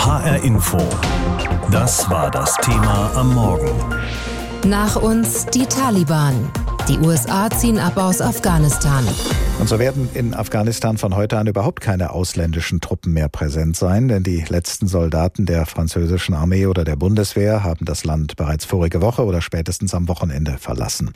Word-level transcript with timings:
HR 0.00 0.42
Info. 0.44 0.78
Das 1.70 2.08
war 2.08 2.30
das 2.30 2.56
Thema 2.56 3.12
am 3.14 3.34
Morgen. 3.34 3.70
Nach 4.66 4.96
uns 4.96 5.44
die 5.44 5.66
Taliban. 5.66 6.50
Die 6.88 6.98
USA 7.00 7.50
ziehen 7.50 7.78
ab 7.78 7.98
aus 7.98 8.22
Afghanistan. 8.22 9.06
Und 9.58 9.68
so 9.68 9.78
werden 9.78 10.08
in 10.14 10.32
Afghanistan 10.32 10.96
von 10.96 11.14
heute 11.14 11.36
an 11.36 11.48
überhaupt 11.48 11.82
keine 11.82 12.12
ausländischen 12.12 12.80
Truppen 12.80 13.12
mehr 13.12 13.28
präsent 13.28 13.76
sein, 13.76 14.08
denn 14.08 14.22
die 14.22 14.42
letzten 14.48 14.88
Soldaten 14.88 15.44
der 15.44 15.66
französischen 15.66 16.34
Armee 16.34 16.64
oder 16.64 16.84
der 16.84 16.96
Bundeswehr 16.96 17.62
haben 17.62 17.84
das 17.84 18.02
Land 18.04 18.36
bereits 18.36 18.64
vorige 18.64 19.02
Woche 19.02 19.26
oder 19.26 19.42
spätestens 19.42 19.92
am 19.92 20.08
Wochenende 20.08 20.56
verlassen. 20.58 21.12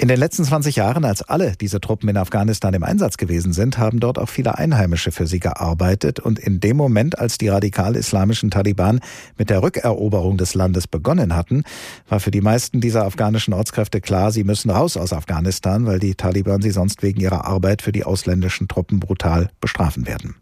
In 0.00 0.06
den 0.06 0.20
letzten 0.20 0.44
20 0.44 0.76
Jahren, 0.76 1.04
als 1.04 1.22
alle 1.22 1.56
diese 1.60 1.80
Truppen 1.80 2.08
in 2.08 2.16
Afghanistan 2.16 2.72
im 2.72 2.84
Einsatz 2.84 3.16
gewesen 3.16 3.52
sind, 3.52 3.78
haben 3.78 3.98
dort 3.98 4.16
auch 4.16 4.28
viele 4.28 4.56
Einheimische 4.56 5.10
für 5.10 5.26
sie 5.26 5.40
gearbeitet. 5.40 6.20
Und 6.20 6.38
in 6.38 6.60
dem 6.60 6.76
Moment, 6.76 7.18
als 7.18 7.36
die 7.36 7.48
radikal-islamischen 7.48 8.52
Taliban 8.52 9.00
mit 9.38 9.50
der 9.50 9.60
Rückeroberung 9.60 10.36
des 10.36 10.54
Landes 10.54 10.86
begonnen 10.86 11.34
hatten, 11.34 11.64
war 12.08 12.20
für 12.20 12.30
die 12.30 12.40
meisten 12.40 12.80
dieser 12.80 13.06
afghanischen 13.06 13.52
Ortskräfte 13.52 14.00
klar, 14.00 14.30
sie 14.30 14.44
müssen 14.44 14.70
raus 14.70 14.96
aus 14.96 15.12
Afghanistan, 15.12 15.84
weil 15.84 15.98
die 15.98 16.14
Taliban 16.14 16.62
sie 16.62 16.70
sonst 16.70 17.02
wegen 17.02 17.20
ihrer 17.20 17.44
Arbeit 17.46 17.82
für 17.82 17.90
die 17.90 18.04
ausländischen 18.04 18.68
Truppen 18.68 19.00
brutal 19.00 19.50
bestrafen 19.60 20.06
werden. 20.06 20.36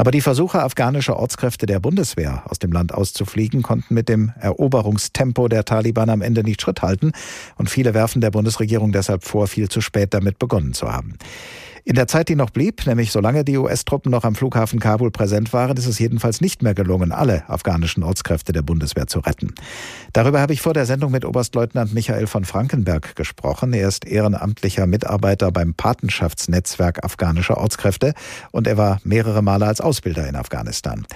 Aber 0.00 0.12
die 0.12 0.22
Versuche 0.22 0.62
afghanischer 0.62 1.18
Ortskräfte 1.18 1.66
der 1.66 1.78
Bundeswehr 1.78 2.42
aus 2.48 2.58
dem 2.58 2.72
Land 2.72 2.94
auszufliegen 2.94 3.60
konnten 3.60 3.92
mit 3.92 4.08
dem 4.08 4.32
Eroberungstempo 4.40 5.46
der 5.46 5.66
Taliban 5.66 6.08
am 6.08 6.22
Ende 6.22 6.42
nicht 6.42 6.62
Schritt 6.62 6.80
halten 6.80 7.12
und 7.56 7.68
viele 7.68 7.92
werfen 7.92 8.22
der 8.22 8.30
Bundesregierung 8.30 8.92
deshalb 8.92 9.24
vor, 9.24 9.46
viel 9.46 9.68
zu 9.68 9.82
spät 9.82 10.14
damit 10.14 10.38
begonnen 10.38 10.72
zu 10.72 10.90
haben. 10.90 11.18
In 11.84 11.94
der 11.94 12.06
Zeit, 12.06 12.28
die 12.28 12.36
noch 12.36 12.50
blieb, 12.50 12.86
nämlich 12.86 13.10
solange 13.10 13.44
die 13.44 13.56
US-Truppen 13.56 14.12
noch 14.12 14.24
am 14.24 14.34
Flughafen 14.34 14.80
Kabul 14.80 15.10
präsent 15.10 15.52
waren, 15.52 15.76
ist 15.76 15.86
es 15.86 15.98
jedenfalls 15.98 16.40
nicht 16.40 16.62
mehr 16.62 16.74
gelungen, 16.74 17.10
alle 17.10 17.48
afghanischen 17.48 18.02
Ortskräfte 18.02 18.52
der 18.52 18.62
Bundeswehr 18.62 19.06
zu 19.06 19.20
retten. 19.20 19.54
Darüber 20.12 20.40
habe 20.40 20.52
ich 20.52 20.60
vor 20.60 20.74
der 20.74 20.86
Sendung 20.86 21.10
mit 21.10 21.24
Oberstleutnant 21.24 21.94
Michael 21.94 22.26
von 22.26 22.44
Frankenberg 22.44 23.16
gesprochen. 23.16 23.72
Er 23.72 23.88
ist 23.88 24.06
ehrenamtlicher 24.06 24.86
Mitarbeiter 24.86 25.50
beim 25.52 25.74
Patenschaftsnetzwerk 25.74 27.04
afghanischer 27.04 27.56
Ortskräfte 27.56 28.14
und 28.50 28.66
er 28.66 28.76
war 28.76 29.00
mehrere 29.04 29.42
Male 29.42 29.66
als 29.66 29.80
Ausbilder 29.80 30.28
in 30.28 30.36
Afghanistan. 30.36 31.06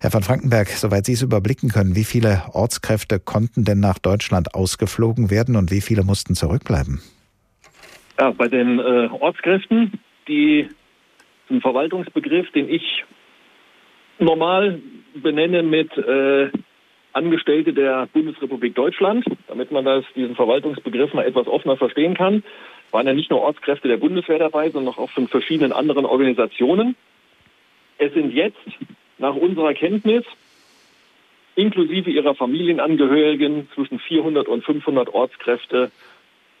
Herr 0.00 0.12
van 0.12 0.22
Frankenberg, 0.22 0.68
soweit 0.68 1.06
Sie 1.06 1.14
es 1.14 1.22
überblicken 1.22 1.70
können, 1.70 1.96
wie 1.96 2.04
viele 2.04 2.42
Ortskräfte 2.52 3.18
konnten 3.18 3.64
denn 3.64 3.80
nach 3.80 3.98
Deutschland 3.98 4.54
ausgeflogen 4.54 5.30
werden 5.30 5.56
und 5.56 5.70
wie 5.70 5.80
viele 5.80 6.04
mussten 6.04 6.34
zurückbleiben? 6.34 7.00
Ja, 8.18 8.30
bei 8.30 8.48
den 8.48 8.78
äh, 8.78 9.08
Ortskräften, 9.08 9.98
die 10.28 10.68
ein 11.50 11.60
Verwaltungsbegriff, 11.60 12.50
den 12.52 12.68
ich 12.68 13.04
normal 14.18 14.80
benenne 15.14 15.62
mit 15.62 15.96
äh, 15.96 16.50
Angestellte 17.12 17.72
der 17.72 18.08
Bundesrepublik 18.12 18.74
Deutschland, 18.74 19.24
damit 19.46 19.70
man 19.70 19.84
das, 19.84 20.04
diesen 20.16 20.34
Verwaltungsbegriff 20.34 21.14
mal 21.14 21.24
etwas 21.24 21.46
offener 21.46 21.76
verstehen 21.76 22.14
kann, 22.14 22.42
waren 22.90 23.06
ja 23.06 23.12
nicht 23.12 23.30
nur 23.30 23.40
Ortskräfte 23.40 23.88
der 23.88 23.96
Bundeswehr 23.96 24.38
dabei, 24.38 24.70
sondern 24.70 24.94
auch 24.94 25.10
von 25.10 25.28
verschiedenen 25.28 25.72
anderen 25.72 26.06
Organisationen. 26.06 26.96
Es 27.98 28.12
sind 28.14 28.32
jetzt 28.32 28.58
nach 29.18 29.34
unserer 29.34 29.74
Kenntnis 29.74 30.24
inklusive 31.56 32.10
ihrer 32.10 32.34
Familienangehörigen 32.34 33.68
zwischen 33.74 34.00
400 34.00 34.48
und 34.48 34.64
500 34.64 35.08
Ortskräfte 35.08 35.92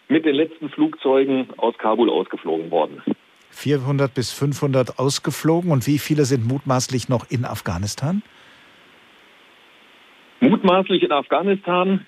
mit 0.08 0.24
den 0.24 0.36
letzten 0.36 0.68
Flugzeugen 0.70 1.48
aus 1.56 1.76
Kabul 1.78 2.10
ausgeflogen 2.10 2.70
worden. 2.70 3.02
400 3.54 4.12
bis 4.12 4.32
500 4.32 4.98
ausgeflogen 4.98 5.70
und 5.70 5.86
wie 5.86 5.98
viele 5.98 6.24
sind 6.24 6.46
mutmaßlich 6.46 7.08
noch 7.08 7.30
in 7.30 7.44
Afghanistan? 7.44 8.22
Mutmaßlich 10.40 11.02
in 11.02 11.12
Afghanistan, 11.12 12.04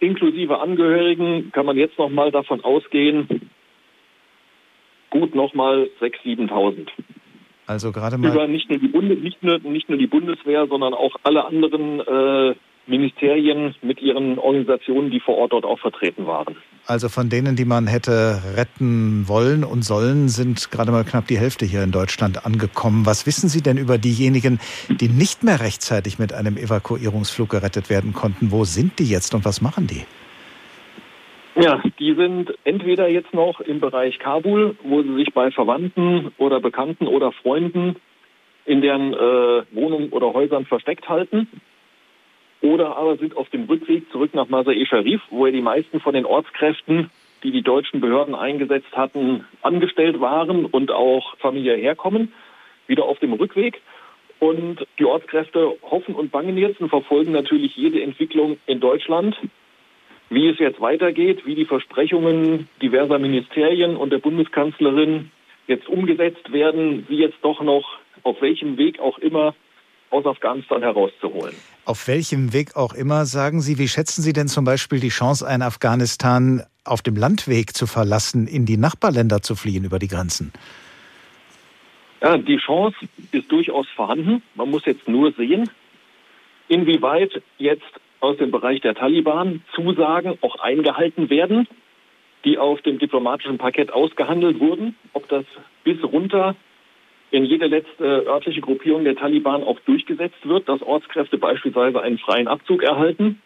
inklusive 0.00 0.60
Angehörigen, 0.60 1.52
kann 1.52 1.66
man 1.66 1.76
jetzt 1.76 1.98
noch 1.98 2.08
mal 2.08 2.32
davon 2.32 2.64
ausgehen, 2.64 3.50
gut 5.10 5.34
noch 5.34 5.54
mal 5.54 5.88
6.000, 6.00 6.50
7.000. 6.50 6.88
Also 7.66 7.92
gerade 7.92 8.16
mal. 8.16 8.32
Über 8.32 8.46
nicht 8.48 8.70
nur 8.70 8.78
die, 8.78 8.88
Bunde, 8.88 9.14
nicht 9.14 9.42
nur, 9.42 9.58
nicht 9.58 9.88
nur 9.88 9.98
die 9.98 10.06
Bundeswehr, 10.06 10.66
sondern 10.66 10.94
auch 10.94 11.16
alle 11.22 11.44
anderen 11.44 12.00
äh, 12.00 12.54
Ministerien 12.88 13.74
mit 13.82 14.00
ihren 14.00 14.38
Organisationen, 14.38 15.10
die 15.10 15.20
vor 15.20 15.36
Ort 15.36 15.52
dort 15.52 15.64
auch 15.64 15.78
vertreten 15.78 16.26
waren. 16.26 16.56
Also 16.86 17.08
von 17.08 17.28
denen, 17.28 17.54
die 17.54 17.66
man 17.66 17.86
hätte 17.86 18.40
retten 18.56 19.28
wollen 19.28 19.62
und 19.62 19.82
sollen, 19.82 20.28
sind 20.28 20.70
gerade 20.70 20.90
mal 20.90 21.04
knapp 21.04 21.26
die 21.26 21.38
Hälfte 21.38 21.66
hier 21.66 21.82
in 21.82 21.92
Deutschland 21.92 22.46
angekommen. 22.46 23.04
Was 23.04 23.26
wissen 23.26 23.48
Sie 23.48 23.62
denn 23.62 23.76
über 23.76 23.98
diejenigen, 23.98 24.58
die 24.88 25.08
nicht 25.08 25.44
mehr 25.44 25.60
rechtzeitig 25.60 26.18
mit 26.18 26.32
einem 26.32 26.56
Evakuierungsflug 26.56 27.50
gerettet 27.50 27.90
werden 27.90 28.14
konnten? 28.14 28.50
Wo 28.50 28.64
sind 28.64 28.98
die 28.98 29.04
jetzt 29.04 29.34
und 29.34 29.44
was 29.44 29.60
machen 29.60 29.86
die? 29.86 30.04
Ja, 31.60 31.82
die 31.98 32.14
sind 32.14 32.54
entweder 32.64 33.08
jetzt 33.08 33.34
noch 33.34 33.60
im 33.60 33.80
Bereich 33.80 34.18
Kabul, 34.18 34.76
wo 34.82 35.02
sie 35.02 35.14
sich 35.16 35.34
bei 35.34 35.50
Verwandten 35.50 36.32
oder 36.38 36.60
Bekannten 36.60 37.06
oder 37.06 37.32
Freunden 37.32 37.96
in 38.64 38.80
deren 38.80 39.12
äh, 39.12 39.64
Wohnungen 39.72 40.10
oder 40.10 40.32
Häusern 40.32 40.66
versteckt 40.66 41.08
halten 41.08 41.48
oder 42.60 42.96
aber 42.96 43.16
sind 43.16 43.36
auf 43.36 43.48
dem 43.50 43.64
Rückweg 43.64 44.10
zurück 44.10 44.34
nach 44.34 44.48
Masai 44.48 44.84
Sharif, 44.84 45.20
wo 45.30 45.46
ja 45.46 45.52
die 45.52 45.62
meisten 45.62 46.00
von 46.00 46.14
den 46.14 46.24
Ortskräften, 46.24 47.10
die 47.42 47.52
die 47.52 47.62
deutschen 47.62 48.00
Behörden 48.00 48.34
eingesetzt 48.34 48.96
hatten, 48.96 49.44
angestellt 49.62 50.20
waren 50.20 50.64
und 50.64 50.90
auch 50.90 51.36
familiär 51.38 51.76
herkommen, 51.76 52.32
wieder 52.86 53.04
auf 53.04 53.18
dem 53.20 53.32
Rückweg. 53.32 53.80
Und 54.40 54.86
die 54.98 55.04
Ortskräfte 55.04 55.76
hoffen 55.82 56.14
und 56.14 56.30
bangen 56.30 56.56
jetzt 56.56 56.80
und 56.80 56.90
verfolgen 56.90 57.32
natürlich 57.32 57.76
jede 57.76 58.02
Entwicklung 58.02 58.58
in 58.66 58.80
Deutschland, 58.80 59.36
wie 60.30 60.48
es 60.48 60.58
jetzt 60.58 60.80
weitergeht, 60.80 61.46
wie 61.46 61.54
die 61.54 61.64
Versprechungen 61.64 62.68
diverser 62.82 63.18
Ministerien 63.18 63.96
und 63.96 64.10
der 64.10 64.18
Bundeskanzlerin 64.18 65.30
jetzt 65.66 65.88
umgesetzt 65.88 66.52
werden, 66.52 67.06
wie 67.08 67.18
jetzt 67.18 67.38
doch 67.42 67.60
noch 67.62 67.98
auf 68.22 68.40
welchem 68.40 68.78
Weg 68.78 69.00
auch 69.00 69.18
immer 69.18 69.54
aus 70.10 70.26
Afghanistan 70.26 70.82
herauszuholen. 70.82 71.54
Auf 71.88 72.06
welchem 72.06 72.52
Weg 72.52 72.76
auch 72.76 72.92
immer, 72.92 73.24
sagen 73.24 73.62
Sie, 73.62 73.78
wie 73.78 73.88
schätzen 73.88 74.20
Sie 74.20 74.34
denn 74.34 74.46
zum 74.46 74.66
Beispiel 74.66 75.00
die 75.00 75.08
Chance, 75.08 75.48
ein 75.48 75.62
Afghanistan 75.62 76.62
auf 76.84 77.00
dem 77.00 77.16
Landweg 77.16 77.74
zu 77.74 77.86
verlassen, 77.86 78.46
in 78.46 78.66
die 78.66 78.76
Nachbarländer 78.76 79.40
zu 79.40 79.56
fliehen 79.56 79.84
über 79.84 79.98
die 79.98 80.08
Grenzen? 80.08 80.52
Ja, 82.20 82.36
die 82.36 82.58
Chance 82.58 82.94
ist 83.32 83.50
durchaus 83.50 83.86
vorhanden. 83.96 84.42
Man 84.54 84.70
muss 84.70 84.84
jetzt 84.84 85.08
nur 85.08 85.32
sehen, 85.32 85.70
inwieweit 86.68 87.42
jetzt 87.56 87.90
aus 88.20 88.36
dem 88.36 88.50
Bereich 88.50 88.82
der 88.82 88.94
Taliban 88.94 89.62
Zusagen 89.74 90.36
auch 90.42 90.56
eingehalten 90.56 91.30
werden, 91.30 91.68
die 92.44 92.58
auf 92.58 92.82
dem 92.82 92.98
diplomatischen 92.98 93.56
Parkett 93.56 93.94
ausgehandelt 93.94 94.60
wurden, 94.60 94.94
ob 95.14 95.26
das 95.30 95.46
bis 95.84 96.02
runter 96.04 96.54
in 97.30 97.44
jede 97.44 97.66
letzte 97.66 98.04
örtliche 98.26 98.60
Gruppierung 98.60 99.04
der 99.04 99.16
Taliban 99.16 99.62
auch 99.62 99.78
durchgesetzt 99.80 100.48
wird, 100.48 100.68
dass 100.68 100.82
Ortskräfte 100.82 101.38
beispielsweise 101.38 102.00
einen 102.00 102.18
freien 102.18 102.48
Abzug 102.48 102.82
erhalten. 102.82 103.42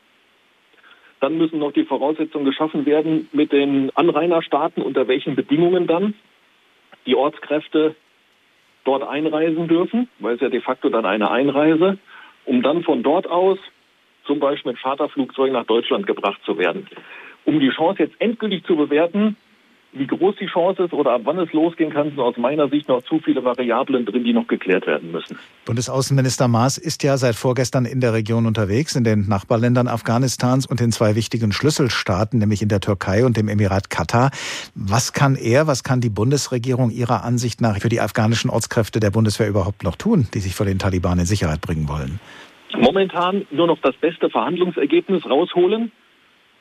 Dann 1.21 1.39
müssen 1.39 1.59
noch 1.59 1.73
die 1.73 1.85
Voraussetzungen 1.85 2.45
geschaffen 2.45 2.87
werden 2.87 3.29
mit 3.33 3.53
den 3.53 3.91
Anrainerstaaten, 3.95 4.83
unter 4.83 5.09
welchen 5.09 5.37
Bedingungen 5.37 5.87
dann 5.87 6.15
die 7.07 7.17
Ortskräfte 7.17 7.95
dort 8.85 9.03
einreisen 9.03 9.69
dürfen, 9.69 10.09
weil 10.19 10.35
es 10.35 10.41
ja 10.41 10.49
de 10.49 10.61
facto 10.61 10.89
dann 10.89 11.07
eine 11.07 11.31
Einreise, 11.31 11.99
um 12.45 12.63
dann 12.63 12.83
von 12.83 13.03
dort 13.03 13.29
aus 13.29 13.59
zum 14.25 14.39
Beispiel 14.39 14.73
mit 14.73 14.81
Charterflugzeugen 14.81 15.53
nach 15.53 15.67
Deutschland 15.67 16.07
gebracht 16.07 16.41
zu 16.45 16.59
werden. 16.59 16.87
Um 17.45 17.59
die 17.59 17.71
Chance 17.71 18.05
jetzt 18.05 18.21
endgültig 18.21 18.65
zu 18.65 18.77
bewerten, 18.77 19.37
wie 19.93 20.07
groß 20.07 20.37
die 20.41 20.47
Chance 20.47 20.85
ist 20.85 20.93
oder 20.95 21.13
ab 21.13 21.23
wann 21.25 21.39
es 21.39 21.53
losgehen 21.53 21.93
kann, 21.93 22.09
sind 22.09 22.19
aus 22.19 22.37
meiner 22.39 22.69
Sicht 22.69 22.89
noch 22.89 23.03
zu 23.03 23.19
viele 23.21 23.45
Variablen 23.45 24.07
drin, 24.07 24.25
die 24.25 24.33
noch 24.33 24.47
geklärt 24.47 24.87
werden 24.87 25.13
müssen. 25.13 25.39
Bundesaußenminister 25.67 26.49
Maas 26.49 26.79
ist 26.79 27.03
ja 27.03 27.19
seit 27.19 27.35
vorgestern 27.35 27.85
in 27.85 28.01
der 28.01 28.15
Region 28.15 28.47
unterwegs, 28.47 28.97
in 28.97 29.05
den 29.05 29.29
Nachbarländern 29.29 29.89
Afghanistans 29.89 30.67
und 30.67 30.81
in 30.81 30.93
zwei 30.93 31.15
wichtigen 31.15 31.53
Schlüsselstaaten, 31.53 32.39
nämlich 32.39 32.63
in 32.63 32.69
der 32.69 32.81
Türkei 32.81 33.27
und 33.27 33.37
dem 33.37 33.49
Emirat 33.49 33.91
Katar. 33.91 34.31
Was 34.75 35.13
kann 35.13 35.37
er, 35.37 35.67
was 35.67 35.85
kann 35.85 36.01
die 36.01 36.11
Bundesregierung 36.11 36.91
Ihrer 36.91 37.23
Ansicht 37.23 37.61
nach 37.61 37.79
für 37.79 37.91
die 37.91 38.01
afghanischen 38.01 38.49
Ortskräfte 38.49 38.99
der 38.99 39.11
Bundeswehr 39.11 39.49
überhaupt 39.49 39.85
noch 39.85 39.97
tun, 39.97 40.27
die 40.33 40.41
sich 40.41 40.55
vor 40.55 40.65
den 40.65 40.79
Taliban 40.79 41.19
in 41.19 41.27
Sicherheit 41.27 41.61
bringen 41.61 41.89
wollen? 41.89 42.19
Momentan 42.79 43.47
nur 43.51 43.67
noch 43.67 43.79
das 43.83 43.95
beste 43.97 44.31
Verhandlungsergebnis 44.31 45.27
rausholen, 45.27 45.93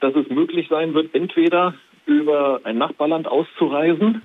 dass 0.01 0.13
es 0.15 0.29
möglich 0.29 0.67
sein 0.69 0.93
wird, 0.93 1.15
entweder 1.15 1.75
über 2.05 2.61
ein 2.63 2.77
Nachbarland 2.77 3.27
auszureisen 3.27 4.21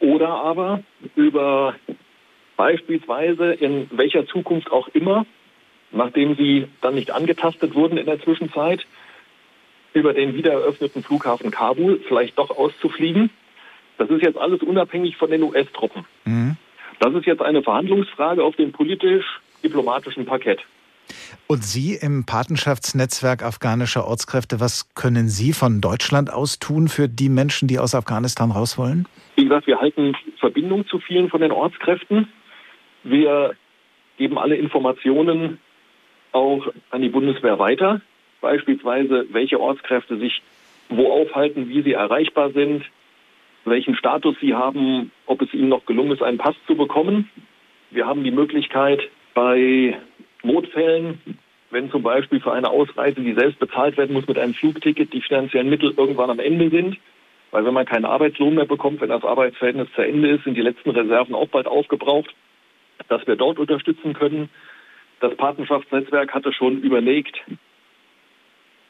oder 0.00 0.28
aber 0.28 0.82
über 1.16 1.74
beispielsweise 2.56 3.52
in 3.52 3.88
welcher 3.92 4.26
Zukunft 4.26 4.70
auch 4.70 4.88
immer, 4.88 5.26
nachdem 5.90 6.36
sie 6.36 6.68
dann 6.80 6.94
nicht 6.94 7.10
angetastet 7.10 7.74
wurden 7.74 7.98
in 7.98 8.06
der 8.06 8.20
Zwischenzeit, 8.20 8.86
über 9.94 10.12
den 10.12 10.34
wiedereröffneten 10.34 11.02
Flughafen 11.02 11.50
Kabul 11.50 12.00
vielleicht 12.06 12.38
doch 12.38 12.50
auszufliegen. 12.50 13.30
Das 13.96 14.10
ist 14.10 14.22
jetzt 14.22 14.38
alles 14.38 14.62
unabhängig 14.62 15.16
von 15.16 15.30
den 15.30 15.42
US-Truppen. 15.42 16.04
Mhm. 16.24 16.56
Das 17.00 17.14
ist 17.14 17.26
jetzt 17.26 17.42
eine 17.42 17.62
Verhandlungsfrage 17.62 18.42
auf 18.42 18.56
den 18.56 18.72
politisch 18.72 19.40
diplomatischen 19.62 20.26
Parkett. 20.26 20.60
Und 21.46 21.64
Sie 21.64 21.94
im 22.00 22.24
Patenschaftsnetzwerk 22.26 23.42
afghanischer 23.42 24.06
Ortskräfte, 24.06 24.60
was 24.60 24.94
können 24.94 25.28
Sie 25.28 25.52
von 25.52 25.80
Deutschland 25.80 26.32
aus 26.32 26.58
tun 26.58 26.88
für 26.88 27.08
die 27.08 27.28
Menschen, 27.28 27.68
die 27.68 27.78
aus 27.78 27.94
Afghanistan 27.94 28.50
raus 28.50 28.78
wollen? 28.78 29.06
Wie 29.36 29.44
gesagt, 29.44 29.66
wir 29.66 29.80
halten 29.80 30.14
Verbindung 30.38 30.86
zu 30.86 30.98
vielen 30.98 31.30
von 31.30 31.40
den 31.40 31.52
Ortskräften. 31.52 32.28
Wir 33.04 33.54
geben 34.18 34.38
alle 34.38 34.56
Informationen 34.56 35.58
auch 36.32 36.66
an 36.90 37.02
die 37.02 37.08
Bundeswehr 37.08 37.58
weiter. 37.58 38.00
Beispielsweise, 38.40 39.26
welche 39.30 39.60
Ortskräfte 39.60 40.18
sich 40.18 40.42
wo 40.90 41.10
aufhalten, 41.10 41.68
wie 41.68 41.82
sie 41.82 41.92
erreichbar 41.92 42.50
sind, 42.52 42.84
welchen 43.64 43.94
Status 43.94 44.36
sie 44.40 44.54
haben, 44.54 45.12
ob 45.26 45.42
es 45.42 45.52
ihnen 45.52 45.68
noch 45.68 45.84
gelungen 45.86 46.12
ist, 46.12 46.22
einen 46.22 46.38
Pass 46.38 46.56
zu 46.66 46.76
bekommen. 46.76 47.28
Wir 47.90 48.06
haben 48.06 48.24
die 48.24 48.30
Möglichkeit, 48.30 49.00
bei 49.34 49.98
Notfällen, 50.42 51.20
wenn 51.70 51.90
zum 51.90 52.02
Beispiel 52.02 52.40
für 52.40 52.52
eine 52.52 52.70
Ausreise, 52.70 53.20
die 53.20 53.34
selbst 53.34 53.58
bezahlt 53.58 53.96
werden 53.96 54.12
muss 54.12 54.26
mit 54.26 54.38
einem 54.38 54.54
Flugticket, 54.54 55.12
die 55.12 55.20
finanziellen 55.20 55.68
Mittel 55.68 55.92
irgendwann 55.96 56.30
am 56.30 56.38
Ende 56.38 56.70
sind, 56.70 56.96
weil 57.50 57.64
wenn 57.64 57.74
man 57.74 57.86
keinen 57.86 58.04
Arbeitslohn 58.04 58.54
mehr 58.54 58.66
bekommt, 58.66 59.00
wenn 59.00 59.08
das 59.08 59.24
Arbeitsverhältnis 59.24 59.88
zu 59.94 60.02
Ende 60.02 60.30
ist, 60.30 60.44
sind 60.44 60.54
die 60.54 60.62
letzten 60.62 60.90
Reserven 60.90 61.34
auch 61.34 61.48
bald 61.48 61.66
aufgebraucht, 61.66 62.34
dass 63.08 63.26
wir 63.26 63.36
dort 63.36 63.58
unterstützen 63.58 64.12
können. 64.12 64.50
Das 65.20 65.34
Patenschaftsnetzwerk 65.36 66.32
hatte 66.32 66.52
schon 66.52 66.82
überlegt, 66.82 67.36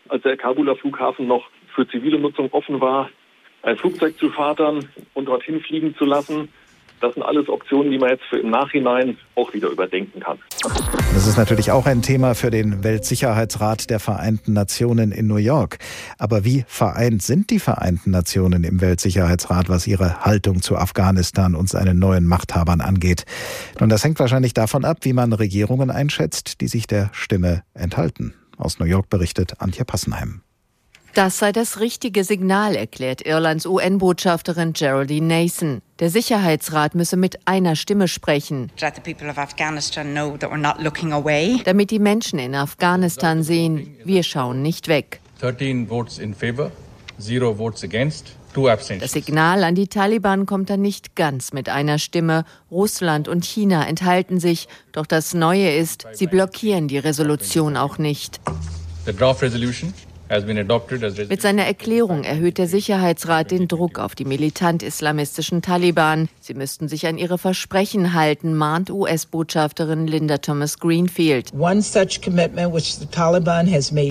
als 0.09 0.23
der 0.23 0.37
Kabuler 0.37 0.77
Flughafen 0.77 1.27
noch 1.27 1.49
für 1.75 1.87
zivile 1.89 2.19
Nutzung 2.19 2.49
offen 2.53 2.81
war, 2.81 3.11
ein 3.63 3.77
Flugzeug 3.77 4.17
zu 4.19 4.31
chartern 4.31 4.89
und 5.15 5.27
dorthin 5.27 5.61
fliegen 5.61 5.95
zu 5.97 6.05
lassen. 6.05 6.49
Das 7.01 7.15
sind 7.15 7.23
alles 7.23 7.49
Optionen, 7.49 7.93
die 7.93 7.99
man 7.99 8.11
jetzt 8.11 8.25
für 8.25 8.39
im 8.39 8.51
Nachhinein 8.51 9.19
auch 9.35 9.53
wieder 9.53 9.69
überdenken 9.69 10.21
kann. 10.21 10.39
Das 11.29 11.35
ist 11.35 11.41
natürlich 11.41 11.73
auch 11.73 11.85
ein 11.85 12.01
Thema 12.01 12.35
für 12.35 12.51
den 12.51 12.83
Weltsicherheitsrat 12.83 13.91
der 13.91 14.01
Vereinten 14.01 14.55
Nationen 14.55 15.13
in 15.13 15.27
New 15.27 15.37
York. 15.37 15.77
Aber 16.17 16.43
wie 16.47 16.65
vereint 16.67 17.23
sind 17.23 17.51
die 17.51 17.59
Vereinten 17.59 18.13
Nationen 18.13 18.65
im 18.65 18.81
Weltsicherheitsrat, 18.81 19.69
was 19.69 19.87
ihre 19.87 20.25
Haltung 20.25 20.63
zu 20.63 20.79
Afghanistan 20.79 21.55
und 21.55 21.69
seinen 21.69 21.99
neuen 21.99 22.25
Machthabern 22.25 22.81
angeht? 22.81 23.27
Nun, 23.79 23.91
das 23.91 24.05
hängt 24.05 24.19
wahrscheinlich 24.19 24.55
davon 24.55 24.87
ab, 24.87 25.01
wie 25.03 25.13
man 25.13 25.35
Regierungen 25.35 25.91
einschätzt, 25.91 26.63
die 26.63 26.69
sich 26.69 26.87
der 26.87 27.11
Stimme 27.13 27.63
enthalten. 27.75 28.33
Aus 28.57 28.79
New 28.79 28.87
York 28.87 29.11
berichtet 29.11 29.61
Antje 29.61 29.85
Passenheim. 29.85 30.41
Das 31.19 31.39
sei 31.39 31.51
das 31.51 31.81
richtige 31.81 32.23
Signal, 32.23 32.77
erklärt 32.77 33.27
Irlands 33.27 33.67
UN-Botschafterin 33.67 34.73
Geraldine 34.73 35.27
Nason. 35.27 35.83
Der 35.99 36.11
Sicherheitsrat 36.11 36.95
müsse 36.95 37.17
mit 37.17 37.41
einer 37.45 37.75
Stimme 37.75 38.07
sprechen, 38.07 38.71
damit 41.65 41.91
die 41.91 41.99
Menschen 41.99 42.39
in 42.39 42.55
Afghanistan 42.55 43.43
sehen, 43.43 43.97
wir 44.05 44.23
schauen 44.23 44.63
nicht 44.63 44.87
weg. 44.87 45.19
13 45.41 45.89
votes 45.89 46.21
in 46.21 46.35
favor, 46.35 46.71
zero 47.19 47.53
votes 47.53 47.83
against. 47.83 48.37
Das 49.01 49.13
Signal 49.13 49.65
an 49.65 49.75
die 49.75 49.89
Taliban 49.89 50.47
kommt 50.47 50.71
dann 50.71 50.83
nicht 50.83 51.17
ganz 51.17 51.53
mit 51.53 51.69
einer 51.69 51.99
Stimme. 51.99 52.45
Russland 52.71 53.27
und 53.27 53.45
China 53.45 53.87
enthalten 53.87 54.39
sich. 54.39 54.69
Doch 54.93 55.07
das 55.07 55.35
Neue 55.35 55.75
ist, 55.75 56.07
sie 56.13 56.29
blockieren 56.29 56.87
die 56.87 56.99
Resolution 56.99 57.77
auch 57.77 57.99
nicht. 57.99 58.41
The 59.05 59.13
draft 59.13 59.43
resolution 59.43 59.93
mit 60.31 61.41
seiner 61.41 61.65
Erklärung 61.65 62.25
erhöht 62.25 62.59
der 62.59 62.69
Sicherheitsrat 62.69 63.51
den 63.51 63.67
Druck 63.67 63.99
auf 63.99 64.15
die 64.15 64.27
militant-islamistischen 64.27 65.63
Taliban. 65.63 66.29
Sie 66.41 66.53
müssten 66.53 66.89
sich 66.89 67.07
an 67.07 67.17
ihre 67.17 67.39
Versprechen 67.39 68.13
halten, 68.13 68.55
mahnt 68.55 68.91
US-Botschafterin 68.91 70.07
Linda 70.07 70.39
Thomas 70.39 70.79
Greenfield. 70.79 71.53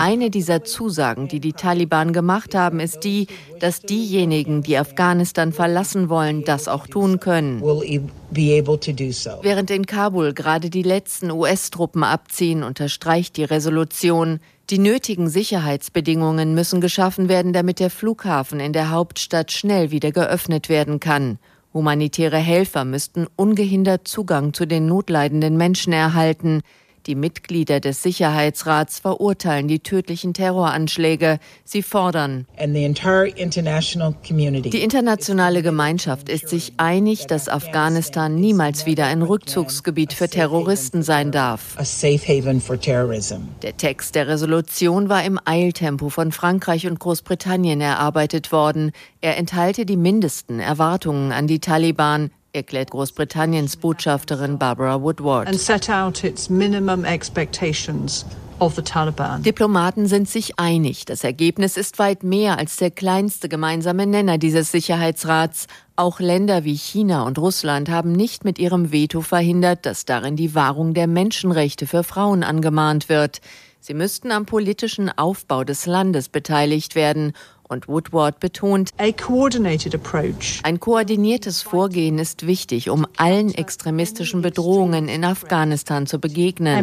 Eine 0.00 0.30
dieser 0.30 0.64
Zusagen, 0.64 1.28
die 1.28 1.40
die 1.40 1.52
Taliban 1.52 2.12
gemacht 2.12 2.54
haben, 2.54 2.80
ist 2.80 3.04
die, 3.04 3.28
dass 3.60 3.80
diejenigen, 3.80 4.62
die 4.62 4.76
Afghanistan 4.76 5.52
verlassen 5.52 6.08
wollen, 6.08 6.44
das 6.44 6.66
auch 6.66 6.88
tun 6.88 7.20
können. 7.20 7.62
Während 7.62 9.70
in 9.70 9.86
Kabul 9.86 10.34
gerade 10.34 10.70
die 10.70 10.82
letzten 10.82 11.30
US-Truppen 11.30 12.02
abziehen, 12.02 12.64
unterstreicht 12.64 13.36
die 13.36 13.44
Resolution, 13.44 14.40
die 14.70 14.78
nötigen 14.78 15.28
Sicherheitsbedingungen 15.28 16.54
müssen 16.54 16.80
geschaffen 16.80 17.28
werden, 17.28 17.52
damit 17.52 17.80
der 17.80 17.90
Flughafen 17.90 18.60
in 18.60 18.72
der 18.72 18.90
Hauptstadt 18.90 19.50
schnell 19.50 19.90
wieder 19.90 20.12
geöffnet 20.12 20.68
werden 20.68 21.00
kann. 21.00 21.38
Humanitäre 21.72 22.36
Helfer 22.36 22.84
müssten 22.84 23.26
ungehindert 23.36 24.06
Zugang 24.06 24.52
zu 24.52 24.66
den 24.66 24.86
notleidenden 24.86 25.56
Menschen 25.56 25.92
erhalten. 25.92 26.62
Die 27.08 27.14
Mitglieder 27.14 27.80
des 27.80 28.02
Sicherheitsrats 28.02 28.98
verurteilen 28.98 29.66
die 29.66 29.78
tödlichen 29.78 30.34
Terroranschläge. 30.34 31.38
Sie 31.64 31.82
fordern. 31.82 32.46
Die 32.60 32.84
internationale 34.82 35.62
Gemeinschaft 35.62 36.28
ist 36.28 36.50
sich 36.50 36.74
einig, 36.76 37.26
dass 37.26 37.48
Afghanistan 37.48 38.34
niemals 38.34 38.84
wieder 38.84 39.06
ein 39.06 39.22
Rückzugsgebiet 39.22 40.12
für 40.12 40.28
Terroristen 40.28 41.02
sein 41.02 41.32
darf. 41.32 41.78
Der 43.62 43.76
Text 43.78 44.14
der 44.14 44.28
Resolution 44.28 45.08
war 45.08 45.24
im 45.24 45.40
Eiltempo 45.42 46.10
von 46.10 46.30
Frankreich 46.30 46.86
und 46.86 47.00
Großbritannien 47.00 47.80
erarbeitet 47.80 48.52
worden. 48.52 48.92
Er 49.22 49.38
enthalte 49.38 49.86
die 49.86 49.96
mindesten 49.96 50.60
Erwartungen 50.60 51.32
an 51.32 51.46
die 51.46 51.60
Taliban, 51.60 52.30
erklärt 52.52 52.90
Großbritanniens 52.90 53.76
Botschafterin 53.76 54.58
Barbara 54.58 55.02
Woodward. 55.02 55.48
Diplomaten 59.42 60.06
sind 60.06 60.28
sich 60.28 60.58
einig. 60.58 61.04
Das 61.04 61.22
Ergebnis 61.22 61.76
ist 61.76 61.98
weit 61.98 62.24
mehr 62.24 62.58
als 62.58 62.76
der 62.76 62.90
kleinste 62.90 63.48
gemeinsame 63.48 64.06
Nenner 64.06 64.38
dieses 64.38 64.72
Sicherheitsrats. 64.72 65.66
Auch 65.94 66.18
Länder 66.18 66.64
wie 66.64 66.76
China 66.76 67.22
und 67.22 67.38
Russland 67.38 67.88
haben 67.88 68.12
nicht 68.12 68.44
mit 68.44 68.58
ihrem 68.58 68.90
Veto 68.90 69.20
verhindert, 69.20 69.86
dass 69.86 70.06
darin 70.06 70.36
die 70.36 70.54
Wahrung 70.54 70.94
der 70.94 71.06
Menschenrechte 71.06 71.86
für 71.86 72.02
Frauen 72.02 72.42
angemahnt 72.42 73.08
wird. 73.08 73.40
Sie 73.80 73.94
müssten 73.94 74.32
am 74.32 74.44
politischen 74.44 75.08
Aufbau 75.08 75.62
des 75.62 75.86
Landes 75.86 76.28
beteiligt 76.28 76.96
werden 76.96 77.32
und 77.68 77.88
Woodward 77.88 78.40
betont, 78.40 78.90
ein 78.96 80.80
koordiniertes 80.80 81.62
Vorgehen 81.62 82.18
ist 82.18 82.46
wichtig, 82.46 82.90
um 82.90 83.06
allen 83.16 83.54
extremistischen 83.54 84.42
Bedrohungen 84.42 85.08
in 85.08 85.24
Afghanistan 85.24 86.06
zu 86.06 86.18
begegnen. 86.18 86.76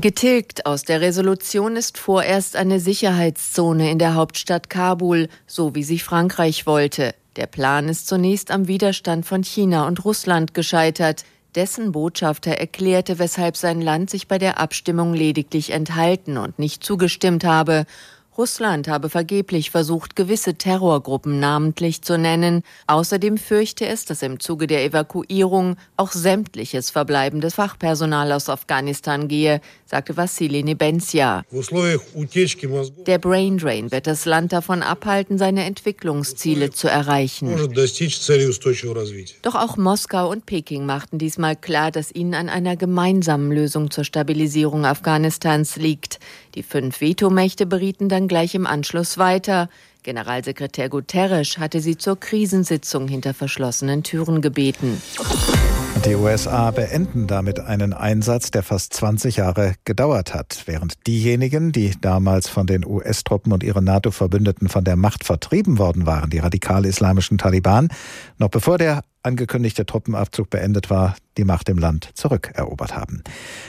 Getilgt 0.00 0.66
aus 0.66 0.82
der 0.82 1.00
Resolution 1.00 1.76
ist 1.76 1.98
vorerst 1.98 2.56
eine 2.56 2.80
Sicherheitszone 2.80 3.90
in 3.90 3.98
der 3.98 4.14
Hauptstadt 4.14 4.68
Kabul, 4.70 5.28
so 5.46 5.74
wie 5.74 5.84
sie 5.84 5.98
Frankreich 5.98 6.66
wollte. 6.66 7.14
Der 7.36 7.46
Plan 7.46 7.88
ist 7.88 8.08
zunächst 8.08 8.50
am 8.50 8.66
Widerstand 8.66 9.24
von 9.24 9.44
China 9.44 9.86
und 9.86 10.04
Russland 10.04 10.52
gescheitert. 10.52 11.24
Dessen 11.54 11.92
Botschafter 11.92 12.52
erklärte, 12.52 13.18
weshalb 13.18 13.56
sein 13.56 13.80
Land 13.80 14.10
sich 14.10 14.28
bei 14.28 14.38
der 14.38 14.58
Abstimmung 14.58 15.14
lediglich 15.14 15.70
enthalten 15.70 16.36
und 16.36 16.58
nicht 16.58 16.84
zugestimmt 16.84 17.44
habe. 17.44 17.86
Russland 18.40 18.88
habe 18.88 19.10
vergeblich 19.10 19.70
versucht, 19.70 20.16
gewisse 20.16 20.54
Terrorgruppen 20.54 21.40
namentlich 21.40 22.00
zu 22.00 22.16
nennen. 22.16 22.62
Außerdem 22.86 23.36
fürchte 23.36 23.84
es, 23.84 24.06
dass 24.06 24.22
im 24.22 24.40
Zuge 24.40 24.66
der 24.66 24.82
Evakuierung 24.82 25.76
auch 25.98 26.12
sämtliches 26.12 26.88
verbleibendes 26.88 27.56
Fachpersonal 27.56 28.32
aus 28.32 28.48
Afghanistan 28.48 29.28
gehe, 29.28 29.60
sagte 29.84 30.16
Vassili 30.16 30.62
Nebenzia. 30.62 31.44
Der 33.06 33.18
Braindrain 33.18 33.92
wird 33.92 34.06
das 34.06 34.24
Land 34.24 34.54
davon 34.54 34.82
abhalten, 34.82 35.36
seine 35.36 35.64
Entwicklungsziele 35.66 36.70
zu 36.70 36.88
erreichen. 36.88 37.54
Doch 39.42 39.54
auch 39.54 39.76
Moskau 39.76 40.30
und 40.30 40.46
Peking 40.46 40.86
machten 40.86 41.18
diesmal 41.18 41.56
klar, 41.56 41.90
dass 41.90 42.10
ihnen 42.10 42.32
an 42.32 42.48
einer 42.48 42.76
gemeinsamen 42.76 43.52
Lösung 43.52 43.90
zur 43.90 44.04
Stabilisierung 44.04 44.86
Afghanistans 44.86 45.76
liegt. 45.76 46.20
Die 46.54 46.62
fünf 46.62 47.02
Vetomächte 47.02 47.66
berieten 47.66 48.08
dann 48.08 48.29
gleich 48.30 48.54
im 48.54 48.64
Anschluss 48.64 49.18
weiter. 49.18 49.68
Generalsekretär 50.04 50.88
Guterres 50.88 51.58
hatte 51.58 51.80
sie 51.80 51.98
zur 51.98 52.18
Krisensitzung 52.18 53.08
hinter 53.08 53.34
verschlossenen 53.34 54.04
Türen 54.04 54.40
gebeten. 54.40 55.02
Die 56.06 56.14
USA 56.14 56.70
beenden 56.70 57.26
damit 57.26 57.58
einen 57.58 57.92
Einsatz, 57.92 58.52
der 58.52 58.62
fast 58.62 58.94
20 58.94 59.36
Jahre 59.36 59.74
gedauert 59.84 60.32
hat, 60.32 60.62
während 60.66 61.06
diejenigen, 61.08 61.72
die 61.72 61.90
damals 62.00 62.48
von 62.48 62.68
den 62.68 62.86
US-Truppen 62.86 63.52
und 63.52 63.64
ihren 63.64 63.84
NATO-Verbündeten 63.84 64.68
von 64.68 64.84
der 64.84 64.94
Macht 64.94 65.24
vertrieben 65.24 65.78
worden 65.78 66.06
waren, 66.06 66.30
die 66.30 66.38
radikal-islamischen 66.38 67.36
Taliban, 67.36 67.88
noch 68.38 68.48
bevor 68.48 68.78
der 68.78 69.02
angekündigte 69.22 69.86
Truppenabzug 69.86 70.50
beendet 70.50 70.90
war, 70.90 71.16
die 71.36 71.44
Macht 71.44 71.68
im 71.68 71.78
Land 71.78 72.10
zurückerobert 72.14 72.96
haben. 72.96 73.22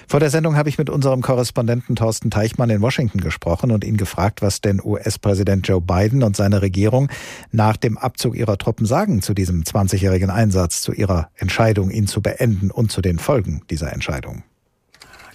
Vor 0.08 0.20
der 0.20 0.30
Sendung 0.30 0.56
habe 0.56 0.70
ich 0.70 0.78
mit 0.78 0.90
unserem 0.90 1.22
Korrespondenten 1.22 1.96
Thorsten 1.96 2.32
Teichmann 2.32 2.70
in 2.70 2.82
Washington 2.82 3.22
gesprochen 3.22 3.72
und 3.72 3.84
ihn 3.84 3.98
gefragt, 3.98 4.42
was 4.42 4.62
denn 4.62 4.82
US-Präsident 4.84 5.68
Joe 5.68 5.82
Biden 5.82 6.24
und 6.24 6.36
seine 6.36 6.62
Regierung 6.62 7.10
nach 7.52 7.78
dem 7.78 7.98
Abzug 7.98 8.36
ihrer 8.36 8.58
Truppen 8.58 8.86
sagen 8.86 9.22
zu 9.22 9.34
diesem 9.34 9.64
20-jährigen 9.64 10.30
Einsatz, 10.30 10.82
zu 10.82 10.92
ihrer 10.94 11.30
Entscheidung, 11.36 11.92
ihn 11.92 12.08
zu 12.08 12.22
beenden 12.22 12.72
und 12.72 12.92
zu 12.92 13.02
den 13.02 13.20
Folgen 13.20 13.62
dieser 13.70 13.94
Entscheidung. 13.94 14.44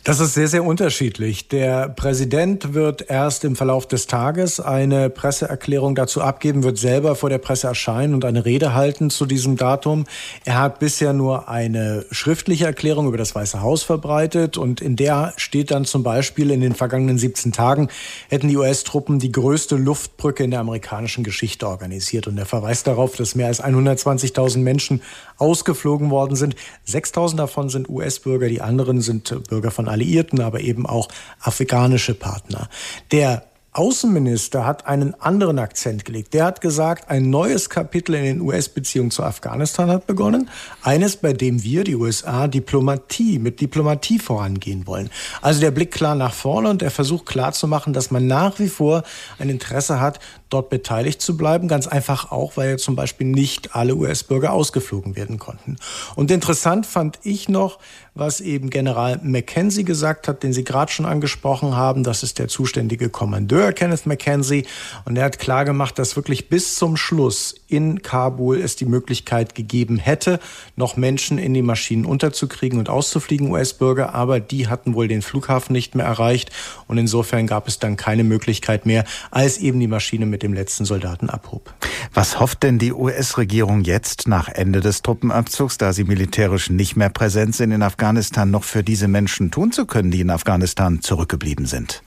Das 0.07 0.21
ist 0.21 0.35
sehr, 0.35 0.47
sehr 0.47 0.63
unterschiedlich. 0.63 1.49
Der 1.49 1.89
Präsident 1.89 2.75
wird 2.75 3.11
erst 3.11 3.43
im 3.43 3.57
Verlauf 3.57 3.89
des 3.89 4.07
Tages 4.07 4.61
eine 4.61 5.11
Presseerklärung 5.11 5.97
dazu 5.97 6.23
abgeben, 6.23 6.63
wird 6.63 6.79
selber 6.79 7.17
vor 7.17 7.29
der 7.29 7.39
Presse 7.39 7.67
erscheinen 7.67 8.15
und 8.15 8.25
eine 8.25 8.45
Rede 8.45 8.73
halten 8.73 9.11
zu 9.11 9.27
diesem 9.27 9.57
Datum. 9.57 10.05
Er 10.45 10.61
hat 10.61 10.79
bisher 10.79 11.13
nur 11.13 11.49
eine 11.49 12.07
schriftliche 12.13 12.67
Erklärung 12.67 13.09
über 13.09 13.17
das 13.17 13.35
Weiße 13.35 13.63
Haus 13.63 13.83
verbreitet 13.83 14.57
und 14.57 14.81
in 14.81 14.95
der 14.95 15.33
steht 15.39 15.73
dann 15.73 15.85
zum 15.85 16.05
Beispiel, 16.05 16.53
in 16.53 16.61
den 16.61 16.77
vergangenen 16.77 17.19
17 17.19 17.51
Tagen 17.51 17.89
hätten 18.29 18.47
die 18.47 18.57
US-Truppen 18.57 19.19
die 19.19 19.33
größte 19.33 19.75
Luftbrücke 19.75 20.45
in 20.45 20.53
der 20.53 20.61
amerikanischen 20.61 21.25
Geschichte 21.25 21.67
organisiert. 21.67 22.29
Und 22.29 22.39
er 22.39 22.47
verweist 22.47 22.87
darauf, 22.87 23.17
dass 23.17 23.35
mehr 23.35 23.49
als 23.49 23.61
120.000 23.61 24.59
Menschen 24.59 25.03
ausgeflogen 25.37 26.11
worden 26.11 26.37
sind. 26.37 26.55
6.000 26.89 27.39
davon 27.39 27.71
sind 27.71 27.89
US-Bürger, 27.89 28.49
die 28.49 28.61
anderen 28.61 29.01
sind 29.01 29.49
Bürger 29.49 29.73
von 29.73 29.96
Alliierten, 29.97 30.41
aber 30.41 30.61
eben 30.61 30.87
auch 30.87 31.09
afrikanische 31.41 32.15
Partner. 32.15 32.69
Der 33.13 33.45
Außenminister 33.77 34.65
hat 34.65 34.87
einen 34.87 35.13
anderen 35.21 35.59
Akzent 35.59 36.07
gelegt. 36.07 36.33
Der 36.33 36.47
hat 36.47 36.63
gesagt, 36.63 37.11
ein 37.11 37.29
neues 37.29 37.69
Kapitel 37.69 38.15
in 38.15 38.25
den 38.25 38.41
US-Beziehungen 38.41 39.11
zu 39.11 39.23
Afghanistan 39.23 39.91
hat 39.91 40.07
begonnen. 40.07 40.49
Eines, 40.81 41.19
bei 41.19 41.35
dem 41.35 41.63
wir, 41.63 41.85
die 41.85 41.95
USA, 41.95 42.49
Diplomatie, 42.49 43.39
mit 43.39 43.61
Diplomatie 43.61 44.19
vorangehen 44.19 44.87
wollen. 44.87 45.11
Also 45.43 45.61
der 45.61 45.73
Blick 45.73 45.91
klar 45.91 46.15
nach 46.15 46.33
vorne 46.33 46.71
und 46.71 46.81
der 46.81 46.91
Versuch 46.91 47.27
klarzumachen, 47.27 47.93
dass 47.93 48.11
man 48.11 48.27
nach 48.27 48.59
wie 48.59 48.69
vor 48.69 49.03
ein 49.39 49.51
Interesse 49.51 50.01
hat, 50.01 50.21
dort 50.49 50.71
beteiligt 50.71 51.21
zu 51.21 51.37
bleiben. 51.37 51.69
Ganz 51.69 51.87
einfach 51.87 52.33
auch, 52.33 52.57
weil 52.57 52.79
zum 52.79 52.97
Beispiel 52.97 53.27
nicht 53.27 53.77
alle 53.77 53.95
US-Bürger 53.95 54.53
ausgeflogen 54.53 55.17
werden 55.17 55.39
konnten. 55.39 55.77
Und 56.15 56.31
interessant 56.31 56.87
fand 56.87 57.19
ich 57.25 57.51
noch, 57.51 57.79
was 58.15 58.41
eben 58.41 58.71
General 58.71 59.21
McKenzie 59.23 59.85
gesagt 59.85 60.29
hat, 60.29 60.43
den 60.43 60.55
Sie 60.55 60.65
gerade 60.65 60.91
schon 60.91 61.05
angesprochen 61.05 61.77
haben. 61.77 62.05
Das 62.05 62.23
ist 62.23 62.39
der 62.39 62.49
zuständige 62.49 63.11
Kommandeur 63.11 63.66
Kenneth 63.73 64.07
McKenzie. 64.07 64.67
Und 65.05 65.17
er 65.17 65.25
hat 65.25 65.39
klargemacht, 65.39 65.99
dass 65.99 66.17
wirklich 66.17 66.49
bis 66.49 66.77
zum 66.77 66.97
Schluss 66.97 67.55
in 67.69 68.03
Kabul 68.03 68.61
es 68.61 68.77
die 68.77 68.85
Möglichkeit 68.85 69.55
gegeben 69.55 69.97
hätte, 69.97 70.39
noch 70.77 70.97
Menschen 70.97 71.39
in 71.39 71.55
die 71.55 71.63
Maschinen 71.63 72.05
unterzukriegen 72.05 72.79
und 72.79 72.89
auszufliegen, 72.89 73.51
US-Bürger. 73.51 74.15
Aber 74.15 74.41
die 74.41 74.69
hatten 74.69 74.95
wohl 74.95 75.09
den 75.09 75.23
Flughafen 75.23 75.73
nicht 75.73 75.95
mehr 75.95 76.07
erreicht. 76.07 76.51
Und 76.87 76.99
insofern 76.99 77.47
gab 77.47 77.67
es 77.69 77.79
dann 77.79 77.97
keine 77.97 78.25
Möglichkeit 78.25 78.85
mehr, 78.85 79.05
als 79.31 79.59
eben 79.59 79.81
die 79.81 79.89
Maschine 79.89 80.27
mit 80.27 80.43
dem 80.43 80.53
letzten 80.53 80.85
Soldaten 80.85 81.31
abhob. 81.31 81.73
Was 82.13 82.39
hofft 82.39 82.63
denn 82.63 82.79
die 82.79 82.93
US-Regierung 82.93 83.83
jetzt 83.83 84.29
nach 84.29 84.49
Ende 84.49 84.81
des 84.81 85.03
Truppenabzugs, 85.03 85.79
da 85.79 85.93
sie 85.93 86.05
militärisch 86.05 86.69
nicht 86.69 86.97
mehr 86.97 87.09
präsent 87.09 87.55
sind 87.55 87.73
in? 87.73 87.83
Afghanistan 87.87 88.51
noch 88.51 88.65
für 88.65 88.83
diese 88.83 89.09
Menschen 89.09 89.51
tun 89.51 89.73
zu 89.73 89.87
können, 89.87 90.11
die 90.11 90.21
in 90.21 90.31
Afghanistan 90.31 91.01
zurückgeblieben 91.01 91.67
sind? 91.67 92.03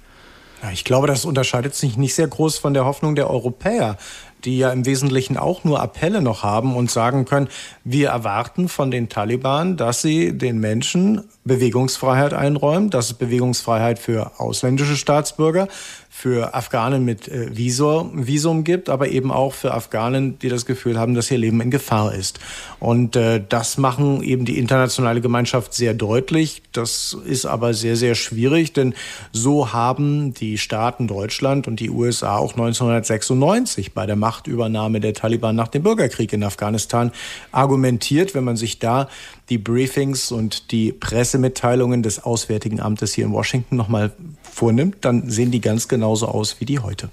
Ich 0.73 0.83
glaube, 0.83 1.07
das 1.07 1.25
unterscheidet 1.25 1.73
sich 1.73 1.97
nicht 1.97 2.15
sehr 2.15 2.27
groß 2.27 2.57
von 2.57 2.73
der 2.73 2.85
Hoffnung 2.85 3.15
der 3.15 3.29
Europäer, 3.29 3.97
die 4.43 4.57
ja 4.57 4.71
im 4.71 4.85
Wesentlichen 4.85 5.37
auch 5.37 5.63
nur 5.63 5.81
Appelle 5.81 6.21
noch 6.21 6.43
haben 6.43 6.75
und 6.75 6.91
sagen 6.91 7.25
können, 7.25 7.49
wir 7.83 8.09
erwarten 8.09 8.69
von 8.69 8.91
den 8.91 9.09
Taliban, 9.09 9.77
dass 9.77 10.01
sie 10.01 10.37
den 10.37 10.59
Menschen 10.59 11.23
Bewegungsfreiheit 11.43 12.33
einräumen. 12.33 12.89
Das 12.89 13.07
ist 13.07 13.19
Bewegungsfreiheit 13.19 13.99
für 13.99 14.39
ausländische 14.39 14.95
Staatsbürger 14.95 15.67
für 16.19 16.53
Afghanen 16.53 17.05
mit 17.05 17.29
äh, 17.29 17.55
Visum, 17.55 18.27
Visum 18.27 18.65
gibt, 18.65 18.89
aber 18.89 19.07
eben 19.07 19.31
auch 19.31 19.53
für 19.53 19.73
Afghanen, 19.73 20.37
die 20.39 20.49
das 20.49 20.65
Gefühl 20.65 20.99
haben, 20.99 21.13
dass 21.13 21.31
ihr 21.31 21.37
Leben 21.37 21.61
in 21.61 21.71
Gefahr 21.71 22.13
ist. 22.13 22.41
Und 22.81 23.15
äh, 23.15 23.41
das 23.47 23.77
machen 23.77 24.21
eben 24.21 24.43
die 24.43 24.59
internationale 24.59 25.21
Gemeinschaft 25.21 25.73
sehr 25.73 25.93
deutlich. 25.93 26.61
Das 26.73 27.15
ist 27.25 27.45
aber 27.45 27.73
sehr, 27.73 27.95
sehr 27.95 28.15
schwierig, 28.15 28.73
denn 28.73 28.95
so 29.31 29.71
haben 29.71 30.33
die 30.33 30.57
Staaten 30.57 31.07
Deutschland 31.07 31.69
und 31.69 31.79
die 31.79 31.89
USA 31.89 32.35
auch 32.35 32.51
1996 32.51 33.93
bei 33.93 34.05
der 34.05 34.17
Machtübernahme 34.17 34.99
der 34.99 35.13
Taliban 35.13 35.55
nach 35.55 35.69
dem 35.69 35.83
Bürgerkrieg 35.83 36.33
in 36.33 36.43
Afghanistan 36.43 37.13
argumentiert, 37.53 38.35
wenn 38.35 38.43
man 38.43 38.57
sich 38.57 38.79
da 38.79 39.07
die 39.49 39.57
Briefings 39.57 40.31
und 40.31 40.71
die 40.71 40.91
Pressemitteilungen 40.91 42.03
des 42.03 42.23
Auswärtigen 42.23 42.79
Amtes 42.79 43.13
hier 43.13 43.25
in 43.25 43.31
Washington 43.31 43.75
nochmal 43.75 44.11
vornimmt, 44.43 44.97
dann 45.01 45.29
sehen 45.29 45.51
die 45.51 45.61
ganz 45.61 45.87
genauso 45.87 46.27
aus 46.27 46.59
wie 46.59 46.65
die 46.65 46.79
heute. 46.79 47.09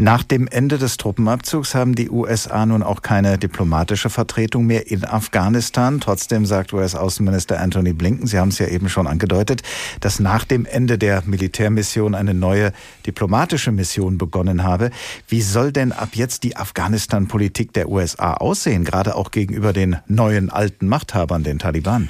Nach 0.00 0.22
dem 0.22 0.46
Ende 0.46 0.78
des 0.78 0.96
Truppenabzugs 0.96 1.74
haben 1.74 1.96
die 1.96 2.08
USA 2.08 2.64
nun 2.64 2.84
auch 2.84 3.02
keine 3.02 3.36
diplomatische 3.36 4.10
Vertretung 4.10 4.64
mehr 4.64 4.88
in 4.88 5.04
Afghanistan. 5.04 5.98
Trotzdem 5.98 6.46
sagt 6.46 6.72
US-Außenminister 6.72 7.58
Anthony 7.58 7.94
Blinken, 7.94 8.28
Sie 8.28 8.38
haben 8.38 8.50
es 8.50 8.60
ja 8.60 8.68
eben 8.68 8.88
schon 8.88 9.08
angedeutet, 9.08 9.62
dass 9.98 10.20
nach 10.20 10.44
dem 10.44 10.66
Ende 10.66 10.98
der 10.98 11.24
Militärmission 11.26 12.14
eine 12.14 12.32
neue 12.32 12.70
diplomatische 13.06 13.72
Mission 13.72 14.18
begonnen 14.18 14.62
habe. 14.62 14.92
Wie 15.26 15.42
soll 15.42 15.72
denn 15.72 15.90
ab 15.90 16.10
jetzt 16.12 16.44
die 16.44 16.56
Afghanistan-Politik 16.56 17.72
der 17.72 17.88
USA 17.88 18.34
aussehen, 18.34 18.84
gerade 18.84 19.16
auch 19.16 19.32
gegenüber 19.32 19.72
den 19.72 19.96
neuen 20.06 20.48
alten 20.48 20.86
Machthabern, 20.86 21.42
den 21.42 21.58
Taliban? 21.58 22.08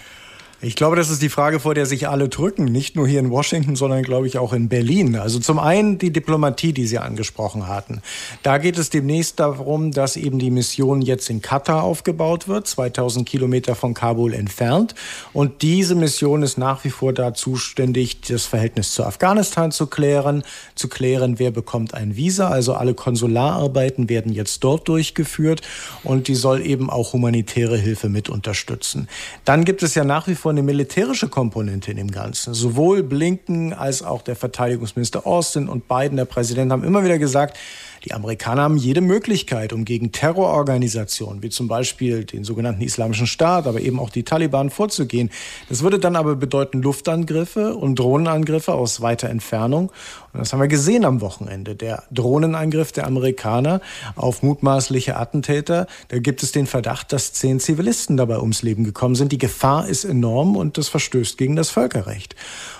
Ich 0.60 0.74
glaube, 0.74 0.96
das 0.96 1.08
ist 1.08 1.22
die 1.22 1.28
Frage, 1.28 1.60
vor 1.60 1.74
der 1.74 1.86
sich 1.86 2.08
alle 2.08 2.28
drücken. 2.28 2.64
Nicht 2.64 2.96
nur 2.96 3.06
hier 3.06 3.20
in 3.20 3.30
Washington, 3.30 3.76
sondern 3.76 4.02
glaube 4.02 4.26
ich 4.26 4.38
auch 4.38 4.52
in 4.52 4.68
Berlin. 4.68 5.14
Also 5.14 5.38
zum 5.38 5.60
einen 5.60 5.98
die 5.98 6.12
Diplomatie, 6.12 6.72
die 6.72 6.88
Sie 6.88 6.98
angesprochen 6.98 7.68
hatten. 7.68 8.02
Da 8.42 8.58
geht 8.58 8.76
es 8.76 8.90
demnächst 8.90 9.38
darum, 9.38 9.92
dass 9.92 10.16
eben 10.16 10.40
die 10.40 10.50
Mission 10.50 11.00
jetzt 11.00 11.30
in 11.30 11.42
Katar 11.42 11.84
aufgebaut 11.84 12.48
wird, 12.48 12.66
2000 12.66 13.28
Kilometer 13.28 13.76
von 13.76 13.94
Kabul 13.94 14.34
entfernt. 14.34 14.96
Und 15.32 15.62
diese 15.62 15.94
Mission 15.94 16.42
ist 16.42 16.58
nach 16.58 16.82
wie 16.82 16.90
vor 16.90 17.12
da 17.12 17.34
zuständig, 17.34 18.22
das 18.22 18.46
Verhältnis 18.46 18.90
zu 18.90 19.04
Afghanistan 19.04 19.70
zu 19.70 19.86
klären, 19.86 20.42
zu 20.74 20.88
klären, 20.88 21.38
wer 21.38 21.52
bekommt 21.52 21.94
ein 21.94 22.16
Visa. 22.16 22.48
Also 22.48 22.74
alle 22.74 22.94
Konsulararbeiten 22.94 24.08
werden 24.08 24.32
jetzt 24.32 24.64
dort 24.64 24.88
durchgeführt 24.88 25.60
und 26.02 26.26
die 26.26 26.34
soll 26.34 26.66
eben 26.66 26.90
auch 26.90 27.12
humanitäre 27.12 27.76
Hilfe 27.76 28.08
mit 28.08 28.28
unterstützen. 28.28 29.08
Dann 29.44 29.64
gibt 29.64 29.84
es 29.84 29.94
ja 29.94 30.02
nach 30.02 30.26
wie 30.26 30.34
vor 30.34 30.47
vor 30.48 30.52
eine 30.54 30.62
militärische 30.62 31.28
Komponente 31.28 31.90
in 31.90 31.98
dem 31.98 32.10
Ganzen. 32.10 32.54
Sowohl 32.54 33.02
Blinken 33.02 33.74
als 33.74 34.02
auch 34.02 34.22
der 34.22 34.34
Verteidigungsminister 34.34 35.26
Austin 35.26 35.68
und 35.68 35.88
Biden, 35.88 36.16
der 36.16 36.24
Präsident, 36.24 36.72
haben 36.72 36.84
immer 36.84 37.04
wieder 37.04 37.18
gesagt, 37.18 37.58
die 38.04 38.12
Amerikaner 38.12 38.62
haben 38.62 38.76
jede 38.76 39.00
Möglichkeit, 39.00 39.72
um 39.72 39.84
gegen 39.84 40.12
Terrororganisationen, 40.12 41.42
wie 41.42 41.50
zum 41.50 41.68
Beispiel 41.68 42.24
den 42.24 42.44
sogenannten 42.44 42.82
Islamischen 42.82 43.26
Staat, 43.26 43.66
aber 43.66 43.80
eben 43.80 43.98
auch 43.98 44.10
die 44.10 44.22
Taliban 44.22 44.70
vorzugehen. 44.70 45.30
Das 45.68 45.82
würde 45.82 45.98
dann 45.98 46.16
aber 46.16 46.36
bedeuten 46.36 46.82
Luftangriffe 46.82 47.74
und 47.74 47.98
Drohnenangriffe 47.98 48.74
aus 48.74 49.00
weiter 49.00 49.28
Entfernung. 49.28 49.90
Und 50.32 50.40
das 50.40 50.52
haben 50.52 50.60
wir 50.60 50.68
gesehen 50.68 51.04
am 51.04 51.20
Wochenende. 51.20 51.74
Der 51.74 52.04
Drohnenangriff 52.10 52.92
der 52.92 53.06
Amerikaner 53.06 53.80
auf 54.14 54.42
mutmaßliche 54.42 55.16
Attentäter. 55.16 55.86
Da 56.08 56.18
gibt 56.18 56.42
es 56.42 56.52
den 56.52 56.66
Verdacht, 56.66 57.12
dass 57.12 57.32
zehn 57.32 57.60
Zivilisten 57.60 58.16
dabei 58.16 58.38
ums 58.38 58.62
Leben 58.62 58.84
gekommen 58.84 59.14
sind. 59.14 59.32
Die 59.32 59.38
Gefahr 59.38 59.88
ist 59.88 60.04
enorm 60.04 60.56
und 60.56 60.78
das 60.78 60.88
verstößt 60.88 61.38
gegen 61.38 61.56
das 61.56 61.70
Völkerrecht. 61.70 62.36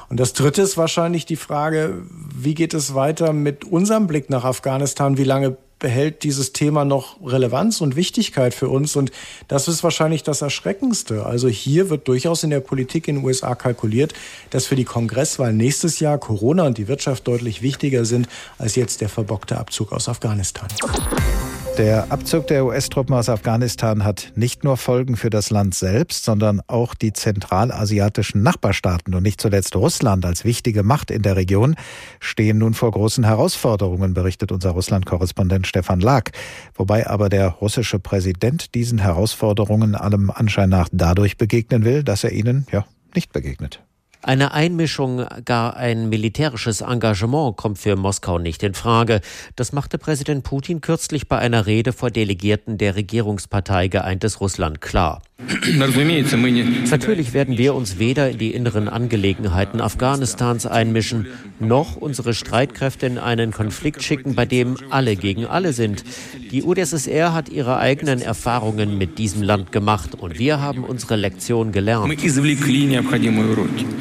Und 0.09 0.19
das 0.19 0.33
Dritte 0.33 0.63
ist 0.63 0.77
wahrscheinlich 0.77 1.27
die 1.27 1.37
Frage, 1.37 2.03
wie 2.35 2.55
geht 2.55 2.75
es 2.75 2.95
weiter 2.95 3.33
mit 3.33 3.65
unserem 3.65 4.07
Blick 4.07 4.31
nach 4.31 4.45
Afghanistan? 4.45 5.19
Wie 5.19 5.25
lange 5.25 5.57
behält 5.79 6.25
dieses 6.25 6.53
Thema 6.53 6.85
noch 6.85 7.17
Relevanz 7.25 7.81
und 7.81 7.95
Wichtigkeit 7.95 8.55
für 8.55 8.69
uns? 8.69 8.97
Und 8.97 9.13
das 9.49 9.69
ist 9.69 9.85
wahrscheinlich 9.85 10.23
das 10.23 10.41
Erschreckendste. 10.41 11.27
Also 11.27 11.49
hier 11.49 11.91
wird 11.91 12.09
durchaus 12.09 12.43
in 12.43 12.51
der 12.51 12.61
Politik 12.61 13.07
in 13.07 13.17
den 13.17 13.25
USA 13.25 13.55
kalkuliert, 13.55 14.15
dass 14.51 14.67
für 14.67 14.77
die 14.77 14.85
Kongresswahl 14.85 15.53
nächstes 15.53 16.01
Jahr 16.01 16.19
Corona 16.19 16.67
und 16.67 16.79
die 16.79 16.89
Wirtschaft 16.89 17.29
deutlich 17.29 17.61
wichtiger 17.61 18.05
sind 18.05 18.29
als 18.57 18.77
jetzt 18.77 19.03
der 19.03 19.11
verbockte 19.11 19.59
Abzug 19.59 19.93
aus 19.93 20.09
Afghanistan. 20.09 20.69
Der 21.79 22.11
Abzug 22.11 22.49
der 22.49 22.67
US-Truppen 22.67 23.15
aus 23.15 23.29
Afghanistan 23.29 24.03
hat 24.03 24.33
nicht 24.35 24.65
nur 24.65 24.77
Folgen 24.77 25.17
für 25.17 25.31
das 25.31 25.51
Land 25.51 25.77
selbst, 25.77 26.25
sondern 26.25 26.61
auch 26.67 26.97
die 26.97 27.13
zentralasiatischen 27.13 28.43
Nachbarstaaten 28.43 29.15
und 29.15 29.23
nicht 29.23 29.41
zuletzt 29.41 29.77
Russland 29.77 30.27
als 30.27 30.45
wichtige 30.45 30.83
Macht 30.83 31.13
in 31.13 31.23
der 31.23 31.37
Region 31.37 31.77
stehen 32.19 32.59
nun 32.59 32.75
vor 32.75 32.91
großen 32.91 33.23
Herausforderungen, 33.23 34.13
berichtet 34.13 34.51
unser 34.51 34.71
Russland-Korrespondent 34.71 35.69
Stefan 35.69 36.01
Lag. 36.01 36.33
Wobei 36.75 37.07
aber 37.07 37.29
der 37.29 37.47
russische 37.47 38.01
Präsident 38.01 38.75
diesen 38.75 38.99
Herausforderungen 38.99 39.95
allem 39.95 40.31
Anschein 40.31 40.71
nach 40.71 40.89
dadurch 40.91 41.37
begegnen 41.37 41.85
will, 41.85 42.03
dass 42.03 42.25
er 42.25 42.33
ihnen 42.33 42.67
ja 42.73 42.87
nicht 43.15 43.33
begegnet. 43.33 43.88
Eine 44.21 44.53
Einmischung, 44.53 45.25
gar 45.45 45.77
ein 45.77 46.09
militärisches 46.09 46.81
Engagement 46.81 47.57
kommt 47.57 47.79
für 47.79 47.95
Moskau 47.95 48.39
nicht 48.39 48.63
in 48.65 48.75
Frage. 48.75 49.21
Das 49.55 49.73
machte 49.73 49.97
Präsident 49.97 50.43
Putin 50.43 50.81
kürzlich 50.81 51.29
bei 51.29 51.39
einer 51.39 51.67
Rede 51.67 51.93
vor 51.93 52.11
Delegierten 52.11 52.79
der 52.79 52.97
Regierungspartei 52.97 53.87
Geeintes 53.87 54.41
Russland 54.41 54.81
klar. 54.81 55.23
Natürlich 56.91 57.33
werden 57.33 57.59
wir 57.59 57.75
uns 57.75 58.01
weder 58.01 58.31
in 58.31 58.39
die 58.39 58.53
inneren 58.55 58.89
Angelegenheiten 58.89 59.81
Afghanistans 59.81 60.67
einmischen, 60.67 61.29
noch 61.61 61.95
unsere 61.97 62.35
Streitkräfte 62.35 63.07
in 63.07 63.19
einen 63.19 63.53
Konflikt 63.53 64.03
schicken, 64.03 64.35
bei 64.35 64.47
dem 64.47 64.77
alle 64.91 65.15
gegen 65.15 65.47
alle 65.47 65.73
sind. 65.73 66.03
Die 66.51 66.65
UdSSR 66.65 67.35
hat 67.35 67.51
ihre 67.51 67.79
eigenen 67.79 68.21
Erfahrungen 68.21 68.99
mit 68.99 69.19
diesem 69.19 69.43
Land 69.43 69.71
gemacht 69.71 70.17
und 70.17 70.41
wir 70.41 70.61
haben 70.61 70.83
unsere 70.83 71.15
Lektion 71.15 71.71
gelernt. 71.71 72.13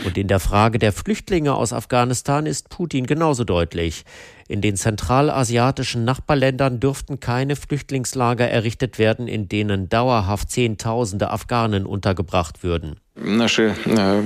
Und 0.05 0.17
in 0.17 0.27
der 0.27 0.39
Frage 0.39 0.79
der 0.79 0.91
Flüchtlinge 0.91 1.53
aus 1.53 1.71
Afghanistan 1.71 2.47
ist 2.47 2.69
Putin 2.69 3.05
genauso 3.05 3.43
deutlich. 3.43 4.05
In 4.47 4.61
den 4.61 4.77
zentralasiatischen 4.77 6.05
Nachbarländern 6.05 6.79
dürften 6.79 7.19
keine 7.19 7.55
Flüchtlingslager 7.55 8.47
errichtet 8.47 8.97
werden, 8.97 9.27
in 9.27 9.49
denen 9.49 9.89
dauerhaft 9.89 10.49
Zehntausende 10.49 11.31
Afghanen 11.31 11.85
untergebracht 11.85 12.63
würden. 12.63 12.95
Äh, 13.17 14.21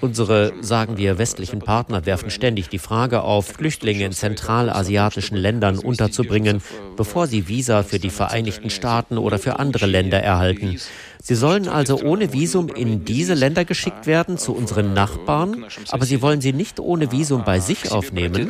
Unsere, 0.00 0.52
sagen 0.60 0.96
wir, 0.96 1.18
westlichen 1.18 1.60
Partner 1.60 2.06
werfen 2.06 2.30
ständig 2.30 2.68
die 2.68 2.78
Frage 2.78 3.22
auf, 3.22 3.46
Flüchtlinge 3.46 4.04
in 4.04 4.12
zentralasiatischen 4.12 5.36
Ländern 5.36 5.78
unterzubringen, 5.78 6.60
bevor 6.96 7.26
sie 7.26 7.48
Visa 7.48 7.82
für 7.82 7.98
die 7.98 8.10
Vereinigten 8.10 8.70
Staaten 8.70 9.16
oder 9.16 9.38
für 9.38 9.58
andere 9.58 9.86
Länder 9.86 10.20
erhalten. 10.20 10.78
Sie 11.22 11.34
sollen 11.34 11.68
also 11.68 12.00
ohne 12.00 12.32
Visum 12.32 12.68
in 12.68 13.04
diese 13.04 13.34
Länder 13.34 13.64
geschickt 13.64 14.06
werden, 14.06 14.38
zu 14.38 14.54
unseren 14.54 14.94
Nachbarn, 14.94 15.66
aber 15.90 16.06
sie 16.06 16.22
wollen 16.22 16.40
sie 16.40 16.52
nicht 16.52 16.80
ohne 16.80 17.12
Visum 17.12 17.44
bei 17.44 17.60
sich 17.60 17.92
aufnehmen. 17.92 18.48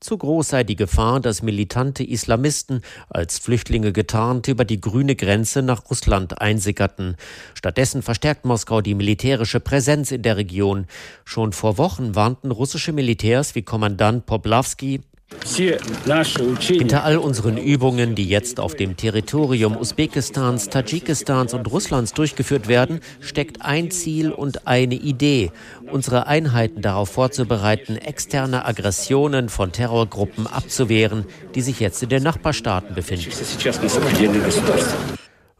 Zu 0.00 0.18
groß 0.18 0.48
sei 0.48 0.64
die 0.64 0.76
Gefahr, 0.76 1.20
dass 1.20 1.42
militante 1.42 2.02
Islamisten 2.02 2.80
als 3.10 3.38
Flüchtlinge 3.38 3.92
getarnt 3.92 4.48
über 4.48 4.64
die 4.64 4.80
grüne 4.80 5.16
Grenze 5.16 5.62
nach 5.62 5.90
Russland 5.90 6.40
einsickerten. 6.40 7.16
Stattdessen 7.54 8.02
verstärkt 8.02 8.44
Moskau 8.44 8.80
die 8.80 8.94
militärische 8.94 9.60
Präsenz 9.60 10.12
in 10.12 10.22
der 10.22 10.36
Region. 10.36 10.86
Schon 11.24 11.52
vor 11.52 11.76
Wochen 11.78 12.14
warnten 12.14 12.50
russische 12.50 12.92
Militärs 12.92 13.54
wie 13.54 13.62
Kommandant 13.62 14.26
Poplawski 14.26 15.00
hinter 16.68 17.04
all 17.04 17.16
unseren 17.18 17.56
Übungen, 17.56 18.14
die 18.14 18.28
jetzt 18.28 18.60
auf 18.60 18.74
dem 18.74 18.96
Territorium 18.96 19.76
Usbekistans, 19.76 20.68
Tadschikistans 20.68 21.54
und 21.54 21.70
Russlands 21.70 22.12
durchgeführt 22.12 22.68
werden, 22.68 23.00
steckt 23.20 23.62
ein 23.62 23.90
Ziel 23.90 24.32
und 24.32 24.66
eine 24.66 24.94
Idee, 24.94 25.50
unsere 25.90 26.26
Einheiten 26.26 26.82
darauf 26.82 27.10
vorzubereiten, 27.10 27.96
externe 27.96 28.64
Aggressionen 28.64 29.48
von 29.48 29.72
Terrorgruppen 29.72 30.46
abzuwehren, 30.46 31.24
die 31.54 31.62
sich 31.62 31.80
jetzt 31.80 32.02
in 32.02 32.08
den 32.08 32.22
Nachbarstaaten 32.22 32.94
befinden. 32.94 33.30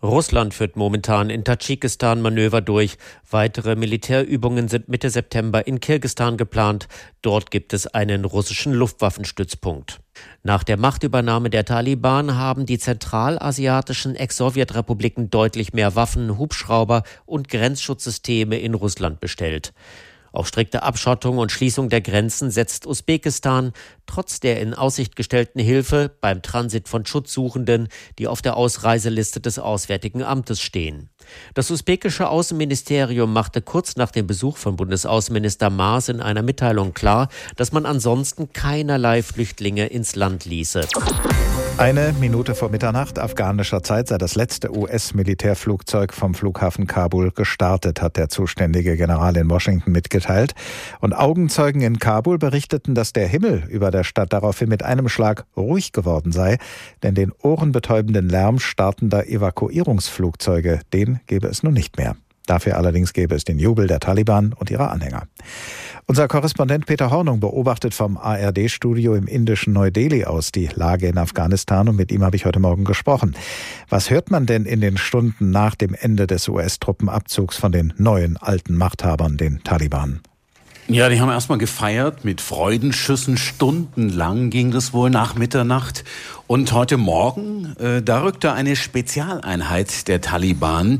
Russland 0.04 0.52
führt 0.52 0.76
momentan 0.76 1.30
in 1.30 1.44
Tadschikistan 1.44 2.20
Manöver 2.20 2.60
durch. 2.60 2.98
Weitere 3.30 3.74
Militärübungen 3.74 4.68
sind 4.68 4.86
Mitte 4.86 5.08
September 5.08 5.66
in 5.66 5.80
Kirgistan 5.80 6.36
geplant. 6.36 6.88
Dort 7.22 7.50
gibt 7.50 7.72
es 7.72 7.86
einen 7.86 8.26
russischen 8.26 8.74
Luftwaffenstützpunkt. 8.74 10.00
Nach 10.42 10.62
der 10.62 10.76
Machtübernahme 10.76 11.48
der 11.48 11.64
Taliban 11.64 12.36
haben 12.36 12.66
die 12.66 12.78
zentralasiatischen 12.78 14.14
Ex-Sowjetrepubliken 14.14 15.30
deutlich 15.30 15.72
mehr 15.72 15.96
Waffen, 15.96 16.36
Hubschrauber 16.36 17.02
und 17.24 17.48
Grenzschutzsysteme 17.48 18.58
in 18.58 18.74
Russland 18.74 19.20
bestellt. 19.20 19.72
Auf 20.34 20.48
strikte 20.48 20.82
Abschottung 20.82 21.38
und 21.38 21.52
Schließung 21.52 21.88
der 21.88 22.00
Grenzen 22.00 22.50
setzt 22.50 22.88
Usbekistan 22.88 23.72
trotz 24.06 24.40
der 24.40 24.60
in 24.60 24.74
Aussicht 24.74 25.14
gestellten 25.14 25.60
Hilfe 25.60 26.10
beim 26.20 26.42
Transit 26.42 26.88
von 26.88 27.06
Schutzsuchenden, 27.06 27.86
die 28.18 28.26
auf 28.26 28.42
der 28.42 28.56
Ausreiseliste 28.56 29.40
des 29.40 29.60
Auswärtigen 29.60 30.24
Amtes 30.24 30.60
stehen. 30.60 31.08
Das 31.54 31.70
usbekische 31.70 32.28
Außenministerium 32.28 33.32
machte 33.32 33.62
kurz 33.62 33.94
nach 33.94 34.10
dem 34.10 34.26
Besuch 34.26 34.56
von 34.56 34.74
Bundesaußenminister 34.74 35.70
Maas 35.70 36.08
in 36.08 36.20
einer 36.20 36.42
Mitteilung 36.42 36.94
klar, 36.94 37.28
dass 37.54 37.70
man 37.70 37.86
ansonsten 37.86 38.52
keinerlei 38.52 39.22
Flüchtlinge 39.22 39.86
ins 39.86 40.16
Land 40.16 40.46
ließe. 40.46 40.80
Eine 41.76 42.14
Minute 42.20 42.54
vor 42.54 42.70
Mitternacht 42.70 43.18
afghanischer 43.18 43.82
Zeit 43.82 44.06
sei 44.06 44.16
das 44.16 44.36
letzte 44.36 44.74
US-Militärflugzeug 44.74 46.12
vom 46.12 46.32
Flughafen 46.32 46.86
Kabul 46.86 47.32
gestartet, 47.32 48.00
hat 48.00 48.16
der 48.16 48.28
zuständige 48.28 48.96
General 48.96 49.36
in 49.36 49.50
Washington 49.50 49.90
mitgeteilt. 49.90 50.54
Und 51.00 51.14
Augenzeugen 51.14 51.82
in 51.82 51.98
Kabul 51.98 52.38
berichteten, 52.38 52.94
dass 52.94 53.12
der 53.12 53.26
Himmel 53.26 53.64
über 53.68 53.90
der 53.90 54.04
Stadt 54.04 54.32
daraufhin 54.32 54.68
mit 54.68 54.84
einem 54.84 55.08
Schlag 55.08 55.46
ruhig 55.56 55.90
geworden 55.90 56.30
sei, 56.30 56.58
denn 57.02 57.16
den 57.16 57.32
ohrenbetäubenden 57.42 58.28
Lärm 58.28 58.60
startender 58.60 59.26
Evakuierungsflugzeuge, 59.26 60.80
den 60.92 61.18
gebe 61.26 61.48
es 61.48 61.64
nun 61.64 61.74
nicht 61.74 61.98
mehr. 61.98 62.14
Dafür 62.46 62.76
allerdings 62.76 63.12
gäbe 63.12 63.34
es 63.34 63.44
den 63.44 63.58
Jubel 63.58 63.86
der 63.86 64.00
Taliban 64.00 64.52
und 64.52 64.70
ihrer 64.70 64.90
Anhänger. 64.90 65.24
Unser 66.06 66.28
Korrespondent 66.28 66.84
Peter 66.84 67.10
Hornung 67.10 67.40
beobachtet 67.40 67.94
vom 67.94 68.18
ARD-Studio 68.18 69.14
im 69.14 69.26
indischen 69.26 69.72
Neu-Delhi 69.72 70.26
aus 70.26 70.52
die 70.52 70.68
Lage 70.74 71.06
in 71.06 71.16
Afghanistan 71.16 71.88
und 71.88 71.96
mit 71.96 72.12
ihm 72.12 72.22
habe 72.22 72.36
ich 72.36 72.44
heute 72.44 72.60
Morgen 72.60 72.84
gesprochen. 72.84 73.34
Was 73.88 74.10
hört 74.10 74.30
man 74.30 74.44
denn 74.44 74.66
in 74.66 74.82
den 74.82 74.98
Stunden 74.98 75.50
nach 75.50 75.74
dem 75.74 75.94
Ende 75.94 76.26
des 76.26 76.46
US-Truppenabzugs 76.48 77.56
von 77.56 77.72
den 77.72 77.94
neuen 77.96 78.36
alten 78.36 78.76
Machthabern, 78.76 79.38
den 79.38 79.62
Taliban? 79.64 80.20
Ja, 80.86 81.08
die 81.08 81.18
haben 81.18 81.30
erstmal 81.30 81.56
gefeiert 81.56 82.26
mit 82.26 82.42
Freudenschüssen. 82.42 83.38
Stundenlang 83.38 84.50
ging 84.50 84.70
das 84.70 84.92
wohl 84.92 85.08
nach 85.08 85.34
Mitternacht. 85.34 86.04
Und 86.46 86.72
heute 86.72 86.98
Morgen, 86.98 87.74
äh, 87.78 88.02
da 88.02 88.22
rückte 88.22 88.52
eine 88.52 88.76
Spezialeinheit 88.76 90.08
der 90.08 90.20
Taliban 90.20 90.98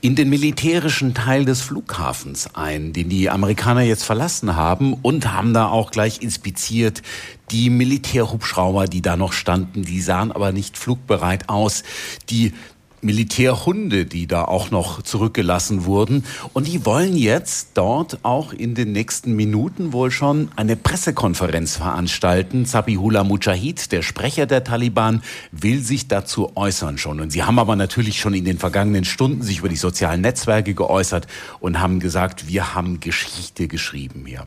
in 0.00 0.14
den 0.14 0.30
militärischen 0.30 1.12
Teil 1.12 1.44
des 1.44 1.60
Flughafens 1.60 2.54
ein, 2.54 2.94
den 2.94 3.10
die 3.10 3.28
Amerikaner 3.28 3.82
jetzt 3.82 4.04
verlassen 4.04 4.56
haben 4.56 4.94
und 4.94 5.30
haben 5.30 5.52
da 5.52 5.68
auch 5.68 5.90
gleich 5.90 6.22
inspiziert 6.22 7.02
die 7.50 7.68
Militärhubschrauber, 7.68 8.86
die 8.86 9.02
da 9.02 9.18
noch 9.18 9.34
standen. 9.34 9.82
Die 9.82 10.00
sahen 10.00 10.32
aber 10.32 10.52
nicht 10.52 10.78
flugbereit 10.78 11.50
aus. 11.50 11.82
Die 12.30 12.54
Militärhunde, 13.00 14.06
die 14.06 14.26
da 14.26 14.44
auch 14.44 14.70
noch 14.70 15.02
zurückgelassen 15.02 15.84
wurden. 15.84 16.24
Und 16.52 16.66
die 16.66 16.84
wollen 16.84 17.16
jetzt 17.16 17.70
dort 17.74 18.18
auch 18.24 18.52
in 18.52 18.74
den 18.74 18.92
nächsten 18.92 19.34
Minuten 19.34 19.92
wohl 19.92 20.10
schon 20.10 20.50
eine 20.56 20.76
Pressekonferenz 20.76 21.76
veranstalten. 21.76 22.66
Zabihullah 22.66 23.24
Mujahid, 23.24 23.92
der 23.92 24.02
Sprecher 24.02 24.46
der 24.46 24.64
Taliban, 24.64 25.22
will 25.52 25.80
sich 25.80 26.08
dazu 26.08 26.52
äußern 26.56 26.98
schon. 26.98 27.20
Und 27.20 27.30
sie 27.30 27.42
haben 27.42 27.58
aber 27.58 27.76
natürlich 27.76 28.18
schon 28.18 28.34
in 28.34 28.44
den 28.44 28.58
vergangenen 28.58 29.04
Stunden 29.04 29.42
sich 29.42 29.60
über 29.60 29.68
die 29.68 29.76
sozialen 29.76 30.20
Netzwerke 30.20 30.74
geäußert 30.74 31.26
und 31.60 31.80
haben 31.80 32.00
gesagt, 32.00 32.48
wir 32.48 32.74
haben 32.74 33.00
Geschichte 33.00 33.68
geschrieben 33.68 34.24
hier. 34.26 34.46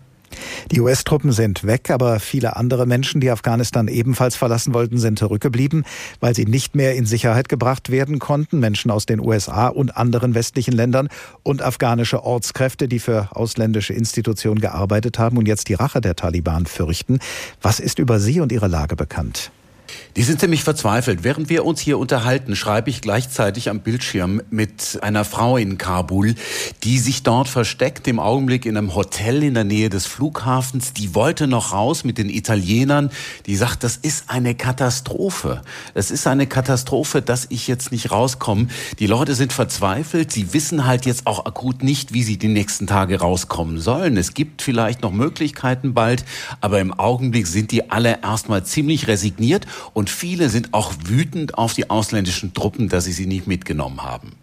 Die 0.72 0.80
US-Truppen 0.80 1.32
sind 1.32 1.64
weg, 1.64 1.90
aber 1.90 2.20
viele 2.20 2.56
andere 2.56 2.86
Menschen, 2.86 3.22
die 3.22 3.30
Afghanistan 3.30 3.88
ebenfalls 3.88 4.36
verlassen 4.36 4.74
wollten, 4.74 4.98
sind 4.98 5.20
zurückgeblieben, 5.20 5.86
weil 6.20 6.36
sie 6.36 6.46
nicht 6.46 6.76
mehr 6.76 6.96
in 6.96 7.06
Sicherheit 7.06 7.50
gebracht 7.50 7.92
werden 7.92 8.20
konnten. 8.20 8.60
Menschen 8.60 8.92
aus 8.92 9.06
den 9.06 9.20
USA 9.20 9.68
und 9.68 9.98
anderen 9.98 10.36
westlichen 10.36 10.74
Ländern 10.74 11.10
und 11.44 11.62
afghanische 11.62 12.24
Ortskräfte, 12.24 12.88
die 12.88 13.00
für 13.00 13.30
ausländische 13.32 13.94
Institutionen 13.94 14.62
gearbeitet 14.62 15.20
haben 15.20 15.38
und 15.38 15.48
jetzt 15.48 15.70
die 15.70 15.74
Rache 15.74 16.02
der 16.02 16.16
Taliban 16.16 16.66
fürchten. 16.66 17.20
Was 17.62 17.80
ist 17.80 18.00
über 18.00 18.20
sie 18.20 18.40
und 18.40 18.52
ihre 18.52 18.68
Lage 18.68 18.96
bekannt? 18.96 19.52
Die 20.18 20.24
sind 20.24 20.42
ziemlich 20.42 20.64
verzweifelt. 20.64 21.24
Während 21.24 21.50
wir 21.50 21.64
uns 21.64 21.80
hier 21.80 21.98
unterhalten, 21.98 22.56
schreibe 22.58 22.90
ich 22.90 23.02
gleichzeitig 23.02 23.70
am 23.70 23.80
Bildschirm 23.80 24.42
mit 24.50 25.00
einer 25.02 25.24
Frau 25.24 25.56
in 25.56 25.78
Kabul, 25.78 26.36
die 26.84 27.00
sich 27.00 27.24
dort 27.24 27.48
versteckt, 27.48 28.10
im 28.10 28.20
Augenblick 28.20 28.66
in 28.66 28.76
einem 28.76 28.94
Hotel 28.94 29.42
in 29.42 29.54
der 29.54 29.64
Nähe 29.64 29.90
des 29.90 30.06
Flughafens. 30.06 30.92
Die 30.92 31.16
wollte 31.16 31.48
noch 31.48 31.72
raus 31.72 32.04
mit 32.04 32.18
den 32.18 32.30
Italienern. 32.30 33.10
Die 33.46 33.56
sagt, 33.56 33.86
das 33.86 33.96
ist 33.96 34.26
eine 34.28 34.54
Katastrophe. 34.54 35.62
Es 35.94 36.12
ist 36.12 36.28
eine 36.28 36.46
Katastrophe, 36.46 37.22
dass 37.22 37.48
ich 37.50 37.70
jetzt 37.70 37.94
nicht 37.94 38.12
rauskomme. 38.12 38.68
Die 39.00 39.08
Leute 39.08 39.34
sind 39.34 39.54
verzweifelt. 39.54 40.32
Sie 40.32 40.54
wissen 40.54 40.86
halt 40.86 41.06
jetzt 41.06 41.26
auch 41.26 41.46
akut 41.46 41.84
nicht, 41.84 42.12
wie 42.14 42.24
sie 42.24 42.38
die 42.38 42.50
nächsten 42.50 42.86
Tage 42.86 43.20
rauskommen 43.22 43.80
sollen. 43.80 44.18
Es 44.18 44.34
gibt 44.34 44.62
vielleicht 44.62 45.02
noch 45.04 45.12
Möglichkeiten 45.12 45.94
bald, 45.94 46.26
aber 46.60 46.82
im 46.82 46.92
Augenblick 46.94 47.48
sind 47.48 47.72
die 47.72 47.90
alle 47.92 48.20
erstmal 48.22 48.66
ziemlich 48.66 49.08
resigniert 49.08 49.66
und 49.94 50.10
viele 50.10 50.50
sind 50.50 50.74
auch 50.74 50.94
wütend 51.06 51.58
auf 51.58 51.74
die 51.74 51.90
ausländischen 51.90 52.54
Truppen, 52.54 52.90
dass 52.90 53.06
sie 53.06 53.12
sie 53.12 53.26
nicht 53.26 53.48
mitgenommen 53.48 54.04
haben. 54.04 54.34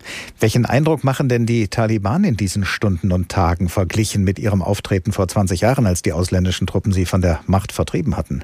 Welchen 0.41 0.67
Eindruck 0.67 1.05
machen 1.05 1.29
denn 1.29 1.47
die 1.47 1.69
Taliban 1.69 2.25
in 2.25 2.37
diesen 2.37 2.65
Stunden 2.65 3.13
und 3.13 3.29
Tagen 3.29 3.69
verglichen 3.69 4.25
mit 4.25 4.39
ihrem 4.39 4.63
Auftreten 4.63 5.13
vor 5.13 5.29
20 5.29 5.61
Jahren, 5.61 5.87
als 5.87 6.03
die 6.03 6.13
ausländischen 6.13 6.67
Truppen 6.67 6.93
sie 6.93 7.07
von 7.07 7.23
der 7.23 7.41
Macht 7.47 7.73
vertrieben 7.73 8.17
hatten? 8.17 8.43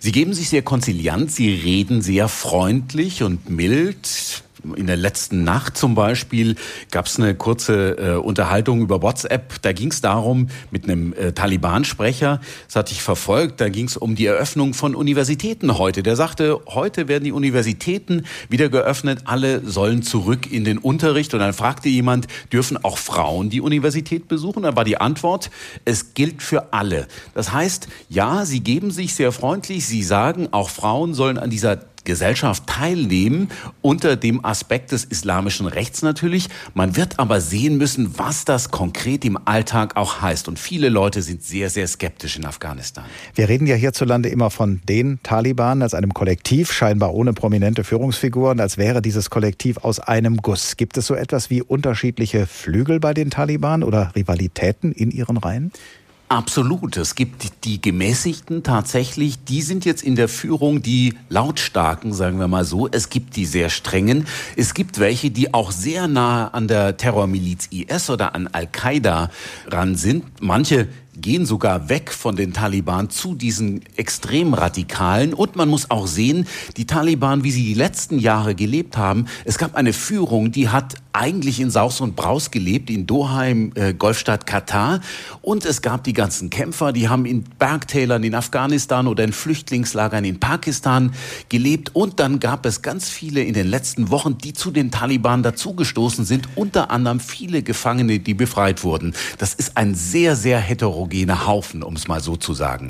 Sie 0.00 0.12
geben 0.12 0.34
sich 0.34 0.48
sehr 0.48 0.62
konziliant, 0.62 1.30
sie 1.30 1.52
reden 1.52 2.02
sehr 2.02 2.28
freundlich 2.28 3.22
und 3.22 3.50
mild 3.50 4.42
In 4.76 4.86
der 4.86 4.96
letzten 4.96 5.42
Nacht 5.42 5.76
zum 5.76 5.94
Beispiel 5.94 6.54
gab 6.90 7.06
es 7.06 7.18
eine 7.18 7.34
kurze 7.34 7.96
äh, 7.98 8.14
Unterhaltung 8.16 8.80
über 8.80 9.02
WhatsApp. 9.02 9.60
Da 9.62 9.72
ging 9.72 9.90
es 9.90 10.00
darum, 10.00 10.48
mit 10.70 10.84
einem 10.84 11.12
äh, 11.14 11.32
Taliban-Sprecher, 11.32 12.40
das 12.66 12.76
hatte 12.76 12.92
ich 12.92 13.02
verfolgt, 13.02 13.60
da 13.60 13.68
ging 13.68 13.86
es 13.86 13.96
um 13.96 14.14
die 14.14 14.26
Eröffnung 14.26 14.74
von 14.74 14.94
Universitäten 14.94 15.78
heute. 15.78 16.02
Der 16.02 16.14
sagte, 16.14 16.60
heute 16.68 17.08
werden 17.08 17.24
die 17.24 17.32
Universitäten 17.32 18.24
wieder 18.48 18.68
geöffnet, 18.68 19.22
alle 19.24 19.66
sollen 19.68 20.02
zurück 20.02 20.50
in 20.50 20.64
den 20.64 20.78
Unterricht. 20.78 21.34
Und 21.34 21.40
dann 21.40 21.52
fragte 21.52 21.88
jemand, 21.88 22.28
dürfen 22.52 22.82
auch 22.84 22.98
Frauen 22.98 23.50
die 23.50 23.60
Universität 23.60 24.28
besuchen? 24.28 24.62
Da 24.62 24.76
war 24.76 24.84
die 24.84 24.98
Antwort, 24.98 25.50
es 25.84 26.14
gilt 26.14 26.42
für 26.42 26.72
alle. 26.72 27.08
Das 27.34 27.52
heißt, 27.52 27.88
ja, 28.08 28.44
sie 28.44 28.60
geben 28.60 28.90
sich 28.90 29.14
sehr 29.14 29.32
freundlich, 29.32 29.86
sie 29.86 30.02
sagen, 30.02 30.48
auch 30.52 30.70
Frauen 30.70 31.14
sollen 31.14 31.38
an 31.38 31.50
dieser 31.50 31.91
Gesellschaft 32.04 32.66
teilnehmen 32.66 33.48
unter 33.80 34.16
dem 34.16 34.44
Aspekt 34.44 34.92
des 34.92 35.04
islamischen 35.04 35.66
Rechts 35.66 36.02
natürlich. 36.02 36.48
Man 36.74 36.96
wird 36.96 37.18
aber 37.18 37.40
sehen 37.40 37.76
müssen, 37.78 38.18
was 38.18 38.44
das 38.44 38.70
konkret 38.70 39.24
im 39.24 39.38
Alltag 39.44 39.96
auch 39.96 40.20
heißt. 40.20 40.48
Und 40.48 40.58
viele 40.58 40.88
Leute 40.88 41.22
sind 41.22 41.42
sehr, 41.42 41.70
sehr 41.70 41.86
skeptisch 41.86 42.36
in 42.36 42.44
Afghanistan. 42.44 43.04
Wir 43.34 43.48
reden 43.48 43.66
ja 43.66 43.76
hierzulande 43.76 44.28
immer 44.28 44.50
von 44.50 44.80
den 44.88 45.20
Taliban 45.22 45.82
als 45.82 45.94
einem 45.94 46.14
Kollektiv, 46.14 46.72
scheinbar 46.72 47.14
ohne 47.14 47.32
prominente 47.32 47.84
Fführungsfiguren, 47.84 48.60
als 48.60 48.78
wäre 48.78 49.02
dieses 49.02 49.30
Kollektiv 49.30 49.78
aus 49.78 50.00
einem 50.00 50.38
Guss. 50.38 50.76
Gibt 50.76 50.96
es 50.96 51.06
so 51.06 51.14
etwas 51.14 51.50
wie 51.50 51.62
unterschiedliche 51.62 52.46
Flügel 52.46 53.00
bei 53.00 53.14
den 53.14 53.30
Taliban 53.30 53.82
oder 53.82 54.12
Rivalitäten 54.14 54.92
in 54.92 55.10
ihren 55.10 55.36
Reihen? 55.36 55.72
Absolut. 56.32 56.96
Es 56.96 57.14
gibt 57.14 57.62
die 57.64 57.82
Gemäßigten 57.82 58.62
tatsächlich, 58.62 59.44
die 59.44 59.60
sind 59.60 59.84
jetzt 59.84 60.02
in 60.02 60.16
der 60.16 60.28
Führung 60.28 60.80
die 60.80 61.12
lautstarken, 61.28 62.14
sagen 62.14 62.38
wir 62.38 62.48
mal 62.48 62.64
so. 62.64 62.88
Es 62.90 63.10
gibt 63.10 63.36
die 63.36 63.44
sehr 63.44 63.68
strengen. 63.68 64.26
Es 64.56 64.72
gibt 64.72 64.98
welche, 64.98 65.30
die 65.30 65.52
auch 65.52 65.72
sehr 65.72 66.08
nahe 66.08 66.54
an 66.54 66.68
der 66.68 66.96
Terrormiliz 66.96 67.68
IS 67.70 68.08
oder 68.08 68.34
an 68.34 68.46
Al-Qaida 68.46 69.28
ran 69.66 69.94
sind. 69.94 70.24
Manche 70.40 70.88
gehen 71.20 71.44
sogar 71.44 71.88
weg 71.88 72.10
von 72.10 72.36
den 72.36 72.52
Taliban 72.52 73.10
zu 73.10 73.34
diesen 73.34 73.82
Extremradikalen. 73.96 75.34
Und 75.34 75.56
man 75.56 75.68
muss 75.68 75.90
auch 75.90 76.06
sehen, 76.06 76.46
die 76.76 76.86
Taliban, 76.86 77.44
wie 77.44 77.50
sie 77.50 77.64
die 77.64 77.74
letzten 77.74 78.18
Jahre 78.18 78.54
gelebt 78.54 78.96
haben, 78.96 79.26
es 79.44 79.58
gab 79.58 79.74
eine 79.74 79.92
Führung, 79.92 80.52
die 80.52 80.70
hat 80.70 80.94
eigentlich 81.12 81.60
in 81.60 81.70
Saus 81.70 82.00
und 82.00 82.16
Braus 82.16 82.50
gelebt, 82.50 82.88
in 82.88 83.06
Doha 83.06 83.44
im 83.44 83.72
äh, 83.74 83.92
Golfstaat 83.92 84.46
Katar. 84.46 85.00
Und 85.42 85.66
es 85.66 85.82
gab 85.82 86.04
die 86.04 86.14
ganzen 86.14 86.48
Kämpfer, 86.48 86.92
die 86.92 87.08
haben 87.08 87.26
in 87.26 87.44
Bergtälern 87.44 88.24
in 88.24 88.34
Afghanistan 88.34 89.06
oder 89.06 89.24
in 89.24 89.32
Flüchtlingslagern 89.32 90.24
in 90.24 90.40
Pakistan 90.40 91.12
gelebt. 91.50 91.94
Und 91.94 92.18
dann 92.18 92.40
gab 92.40 92.64
es 92.64 92.80
ganz 92.80 93.10
viele 93.10 93.42
in 93.42 93.52
den 93.52 93.66
letzten 93.66 94.10
Wochen, 94.10 94.38
die 94.38 94.54
zu 94.54 94.70
den 94.70 94.90
Taliban 94.90 95.42
dazugestoßen 95.42 96.24
sind, 96.24 96.48
unter 96.54 96.90
anderem 96.90 97.20
viele 97.20 97.62
Gefangene, 97.62 98.18
die 98.18 98.34
befreit 98.34 98.82
wurden. 98.82 99.14
Das 99.38 99.52
ist 99.52 99.76
ein 99.76 99.94
sehr, 99.94 100.34
sehr 100.34 100.60
heterogener 101.02 101.46
Haufen, 101.46 101.82
um 101.82 101.94
es 101.94 102.08
mal 102.08 102.20
so 102.20 102.36
zu 102.36 102.54
sagen. 102.54 102.88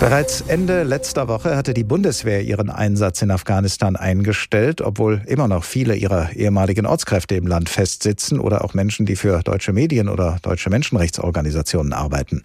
Bereits 0.00 0.42
Ende 0.42 0.82
letzter 0.84 1.28
Woche 1.28 1.56
hatte 1.56 1.74
die 1.74 1.84
Bundeswehr 1.84 2.42
ihren 2.42 2.70
Einsatz 2.70 3.22
in 3.22 3.30
Afghanistan 3.30 3.96
eingestellt, 3.96 4.80
obwohl 4.80 5.22
immer 5.26 5.48
noch 5.48 5.64
viele 5.64 5.94
ihrer 5.96 6.32
ehemaligen 6.32 6.86
Ortskräfte 6.86 7.34
im 7.34 7.46
Land 7.46 7.68
festsitzen 7.68 8.38
oder 8.38 8.64
auch 8.64 8.74
Menschen, 8.74 9.06
die 9.06 9.16
für 9.16 9.40
deutsche 9.42 9.72
Medien 9.72 10.08
oder 10.08 10.38
deutsche 10.42 10.70
Menschenrechtsorganisationen 10.70 11.92
arbeiten. 11.92 12.42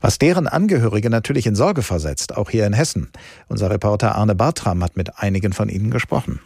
Was 0.00 0.18
deren 0.18 0.46
Angehörige 0.46 1.10
natürlich 1.10 1.46
in 1.46 1.54
Sorge 1.54 1.82
versetzt, 1.82 2.36
auch 2.36 2.50
hier 2.50 2.66
in 2.66 2.72
Hessen. 2.72 3.10
Unser 3.48 3.70
Reporter 3.70 4.14
Arne 4.14 4.34
Bartram 4.34 4.82
hat 4.82 4.96
mit 4.96 5.18
einigen 5.18 5.52
von 5.52 5.68
ihnen 5.68 5.90
gesprochen. 5.90 6.40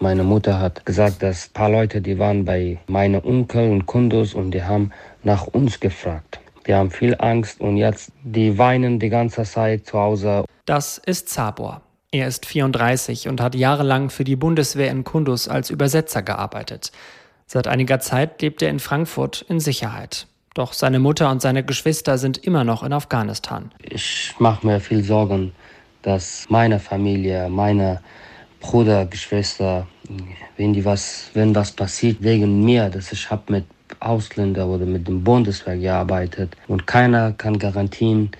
Meine 0.00 0.22
Mutter 0.22 0.60
hat 0.60 0.86
gesagt, 0.86 1.24
dass 1.24 1.48
ein 1.48 1.52
paar 1.54 1.70
Leute, 1.70 2.00
die 2.00 2.20
waren 2.20 2.44
bei 2.44 2.78
meinen 2.86 3.20
Onkel 3.24 3.68
und 3.68 3.86
Kundus 3.86 4.32
und 4.32 4.52
die 4.52 4.62
haben 4.62 4.92
nach 5.24 5.48
uns 5.48 5.80
gefragt. 5.80 6.38
Die 6.66 6.74
haben 6.74 6.90
viel 6.90 7.16
Angst 7.18 7.60
und 7.60 7.76
jetzt, 7.76 8.12
die 8.22 8.58
weinen 8.58 8.98
die 8.98 9.08
ganze 9.08 9.44
Zeit 9.44 9.86
zu 9.86 9.98
Hause. 9.98 10.44
Das 10.66 10.98
ist 10.98 11.28
Zabor. 11.28 11.82
Er 12.10 12.26
ist 12.26 12.46
34 12.46 13.28
und 13.28 13.40
hat 13.40 13.54
jahrelang 13.54 14.10
für 14.10 14.24
die 14.24 14.36
Bundeswehr 14.36 14.90
in 14.90 15.04
Kundus 15.04 15.46
als 15.48 15.70
Übersetzer 15.70 16.22
gearbeitet. 16.22 16.90
Seit 17.46 17.66
einiger 17.66 18.00
Zeit 18.00 18.40
lebt 18.42 18.62
er 18.62 18.70
in 18.70 18.78
Frankfurt 18.78 19.44
in 19.48 19.60
Sicherheit. 19.60 20.26
Doch 20.54 20.72
seine 20.72 20.98
Mutter 20.98 21.30
und 21.30 21.40
seine 21.40 21.64
Geschwister 21.64 22.18
sind 22.18 22.38
immer 22.38 22.64
noch 22.64 22.82
in 22.82 22.92
Afghanistan. 22.92 23.70
Ich 23.82 24.34
mache 24.38 24.66
mir 24.66 24.80
viel 24.80 25.04
Sorgen, 25.04 25.52
dass 26.02 26.46
meine 26.48 26.80
Familie, 26.80 27.48
meine 27.48 28.00
Bruder, 28.60 29.06
Geschwister, 29.06 29.86
wenn 30.56 30.72
die 30.72 30.84
was, 30.84 31.30
wenn 31.34 31.54
was 31.54 31.72
passiert 31.72 32.22
wegen 32.22 32.64
mir, 32.64 32.88
dass 32.88 33.12
ich 33.12 33.30
habe 33.30 33.52
mit 33.52 33.64
Ausländer 34.00 34.66
oder 34.66 34.86
mit 34.86 35.08
dem 35.08 35.24
Bundeswehr 35.24 35.76
gearbeitet 35.76 36.56
und 36.66 36.86
keiner 36.86 37.32
kann 37.32 37.58
garantieren, 37.58 38.30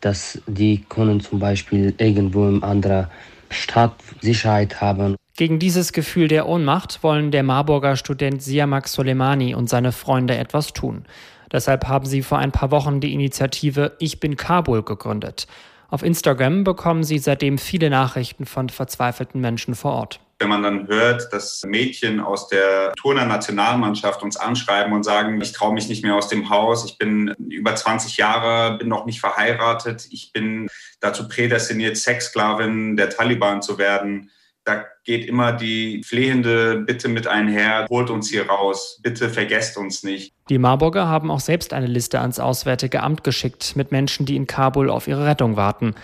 dass 0.00 0.40
die 0.46 0.84
können 0.88 1.20
zum 1.20 1.38
Beispiel 1.38 1.94
irgendwo 1.98 2.46
in 2.46 2.62
anderer 2.62 3.10
Stadt 3.50 3.94
Sicherheit 4.20 4.80
haben. 4.80 5.16
Gegen 5.36 5.58
dieses 5.58 5.92
Gefühl 5.92 6.28
der 6.28 6.48
Ohnmacht 6.48 7.02
wollen 7.02 7.30
der 7.30 7.42
Marburger 7.42 7.96
Student 7.96 8.42
Siamak 8.42 8.86
Soleimani 8.86 9.54
und 9.54 9.68
seine 9.68 9.92
Freunde 9.92 10.36
etwas 10.36 10.72
tun. 10.72 11.04
Deshalb 11.50 11.88
haben 11.88 12.06
sie 12.06 12.22
vor 12.22 12.38
ein 12.38 12.52
paar 12.52 12.70
Wochen 12.70 13.00
die 13.00 13.12
Initiative 13.12 13.92
Ich 13.98 14.20
bin 14.20 14.36
Kabul 14.36 14.82
gegründet. 14.82 15.46
Auf 15.88 16.02
Instagram 16.02 16.64
bekommen 16.64 17.04
sie 17.04 17.18
seitdem 17.18 17.58
viele 17.58 17.90
Nachrichten 17.90 18.46
von 18.46 18.68
verzweifelten 18.68 19.40
Menschen 19.40 19.74
vor 19.74 19.92
Ort. 19.92 20.20
Wenn 20.44 20.50
man 20.50 20.62
dann 20.62 20.88
hört, 20.88 21.32
dass 21.32 21.62
Mädchen 21.66 22.20
aus 22.20 22.48
der 22.48 22.92
Turner 23.00 23.24
Nationalmannschaft 23.24 24.22
uns 24.22 24.36
anschreiben 24.36 24.92
und 24.92 25.02
sagen, 25.02 25.40
ich 25.40 25.52
traue 25.52 25.72
mich 25.72 25.88
nicht 25.88 26.04
mehr 26.04 26.16
aus 26.16 26.28
dem 26.28 26.50
Haus, 26.50 26.84
ich 26.84 26.98
bin 26.98 27.34
über 27.48 27.74
20 27.74 28.18
Jahre, 28.18 28.76
bin 28.76 28.88
noch 28.88 29.06
nicht 29.06 29.20
verheiratet, 29.20 30.06
ich 30.10 30.32
bin 30.34 30.68
dazu 31.00 31.28
prädestiniert, 31.28 31.96
Sexsklavin 31.96 32.98
der 32.98 33.08
Taliban 33.08 33.62
zu 33.62 33.78
werden. 33.78 34.30
Da 34.64 34.84
geht 35.04 35.24
immer 35.24 35.52
die 35.52 36.02
flehende 36.04 36.76
Bitte 36.76 37.08
mit 37.08 37.26
einher, 37.26 37.86
holt 37.88 38.10
uns 38.10 38.28
hier 38.28 38.46
raus, 38.46 39.00
bitte 39.02 39.30
vergesst 39.30 39.78
uns 39.78 40.02
nicht. 40.02 40.34
Die 40.50 40.58
Marburger 40.58 41.08
haben 41.08 41.30
auch 41.30 41.40
selbst 41.40 41.72
eine 41.72 41.86
Liste 41.86 42.20
ans 42.20 42.38
Auswärtige 42.38 43.02
Amt 43.02 43.24
geschickt 43.24 43.76
mit 43.76 43.92
Menschen, 43.92 44.26
die 44.26 44.36
in 44.36 44.46
Kabul 44.46 44.90
auf 44.90 45.08
ihre 45.08 45.24
Rettung 45.24 45.56
warten. 45.56 45.94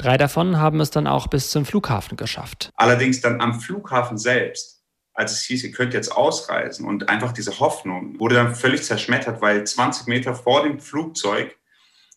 Drei 0.00 0.16
davon 0.16 0.56
haben 0.56 0.80
es 0.80 0.90
dann 0.90 1.06
auch 1.06 1.26
bis 1.26 1.50
zum 1.50 1.66
Flughafen 1.66 2.16
geschafft. 2.16 2.70
Allerdings 2.74 3.20
dann 3.20 3.42
am 3.42 3.60
Flughafen 3.60 4.16
selbst, 4.16 4.82
als 5.12 5.32
es 5.32 5.42
hieß, 5.42 5.62
ihr 5.64 5.72
könnt 5.72 5.92
jetzt 5.92 6.10
ausreisen 6.10 6.86
und 6.86 7.10
einfach 7.10 7.32
diese 7.32 7.60
Hoffnung 7.60 8.18
wurde 8.18 8.36
dann 8.36 8.54
völlig 8.54 8.82
zerschmettert, 8.82 9.42
weil 9.42 9.62
20 9.62 10.06
Meter 10.06 10.34
vor 10.34 10.62
dem 10.62 10.80
Flugzeug, 10.80 11.54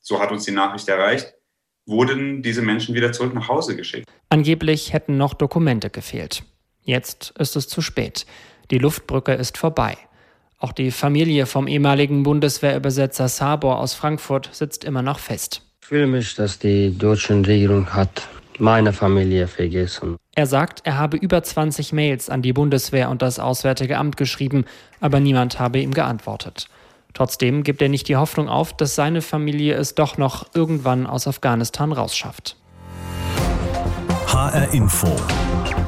so 0.01 0.21
hat 0.21 0.31
uns 0.31 0.45
die 0.45 0.51
Nachricht 0.51 0.87
erreicht, 0.87 1.33
wurden 1.85 2.41
diese 2.41 2.61
Menschen 2.61 2.95
wieder 2.95 3.11
zurück 3.11 3.33
nach 3.33 3.49
Hause 3.49 3.75
geschickt. 3.75 4.07
Angeblich 4.29 4.93
hätten 4.93 5.17
noch 5.17 5.33
Dokumente 5.33 5.89
gefehlt. 5.89 6.45
Jetzt 6.83 7.33
ist 7.37 7.57
es 7.57 7.67
zu 7.67 7.81
spät. 7.81 8.25
Die 8.71 8.77
Luftbrücke 8.77 9.33
ist 9.33 9.57
vorbei. 9.57 9.97
Auch 10.57 10.71
die 10.71 10.91
Familie 10.91 11.47
vom 11.47 11.67
ehemaligen 11.67 12.23
Bundeswehrübersetzer 12.23 13.27
Sabor 13.27 13.81
aus 13.81 13.93
Frankfurt 13.93 14.51
sitzt 14.53 14.85
immer 14.85 15.01
noch 15.01 15.19
fest. 15.19 15.63
Ich 15.83 15.89
fühle 15.89 16.07
mich, 16.07 16.33
dass 16.35 16.59
die 16.59 16.97
deutsche 16.97 17.35
Regierung 17.35 17.93
hat 17.93 18.29
meine 18.57 18.93
Familie 18.93 19.49
vergessen. 19.49 20.15
Er 20.33 20.47
sagt, 20.47 20.79
er 20.85 20.97
habe 20.97 21.17
über 21.17 21.43
20 21.43 21.91
Mails 21.91 22.29
an 22.29 22.41
die 22.41 22.53
Bundeswehr 22.53 23.09
und 23.09 23.21
das 23.21 23.37
Auswärtige 23.37 23.97
Amt 23.97 24.15
geschrieben, 24.15 24.63
aber 25.01 25.19
niemand 25.19 25.59
habe 25.59 25.79
ihm 25.79 25.93
geantwortet. 25.93 26.69
Trotzdem 27.13 27.63
gibt 27.63 27.81
er 27.81 27.89
nicht 27.89 28.07
die 28.07 28.15
Hoffnung 28.15 28.47
auf, 28.47 28.71
dass 28.77 28.95
seine 28.95 29.21
Familie 29.21 29.75
es 29.75 29.93
doch 29.93 30.17
noch 30.17 30.55
irgendwann 30.55 31.05
aus 31.05 31.27
Afghanistan 31.27 31.91
rausschafft. 31.91 32.55
HR 34.27 34.73
Info. 34.73 35.13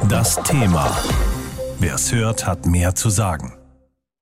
Das 0.10 0.36
Thema. 0.44 0.92
Wer 1.80 1.96
es 1.96 2.14
hört, 2.14 2.46
hat 2.46 2.66
mehr 2.66 2.96
zu 2.96 3.10
sagen. 3.10 3.55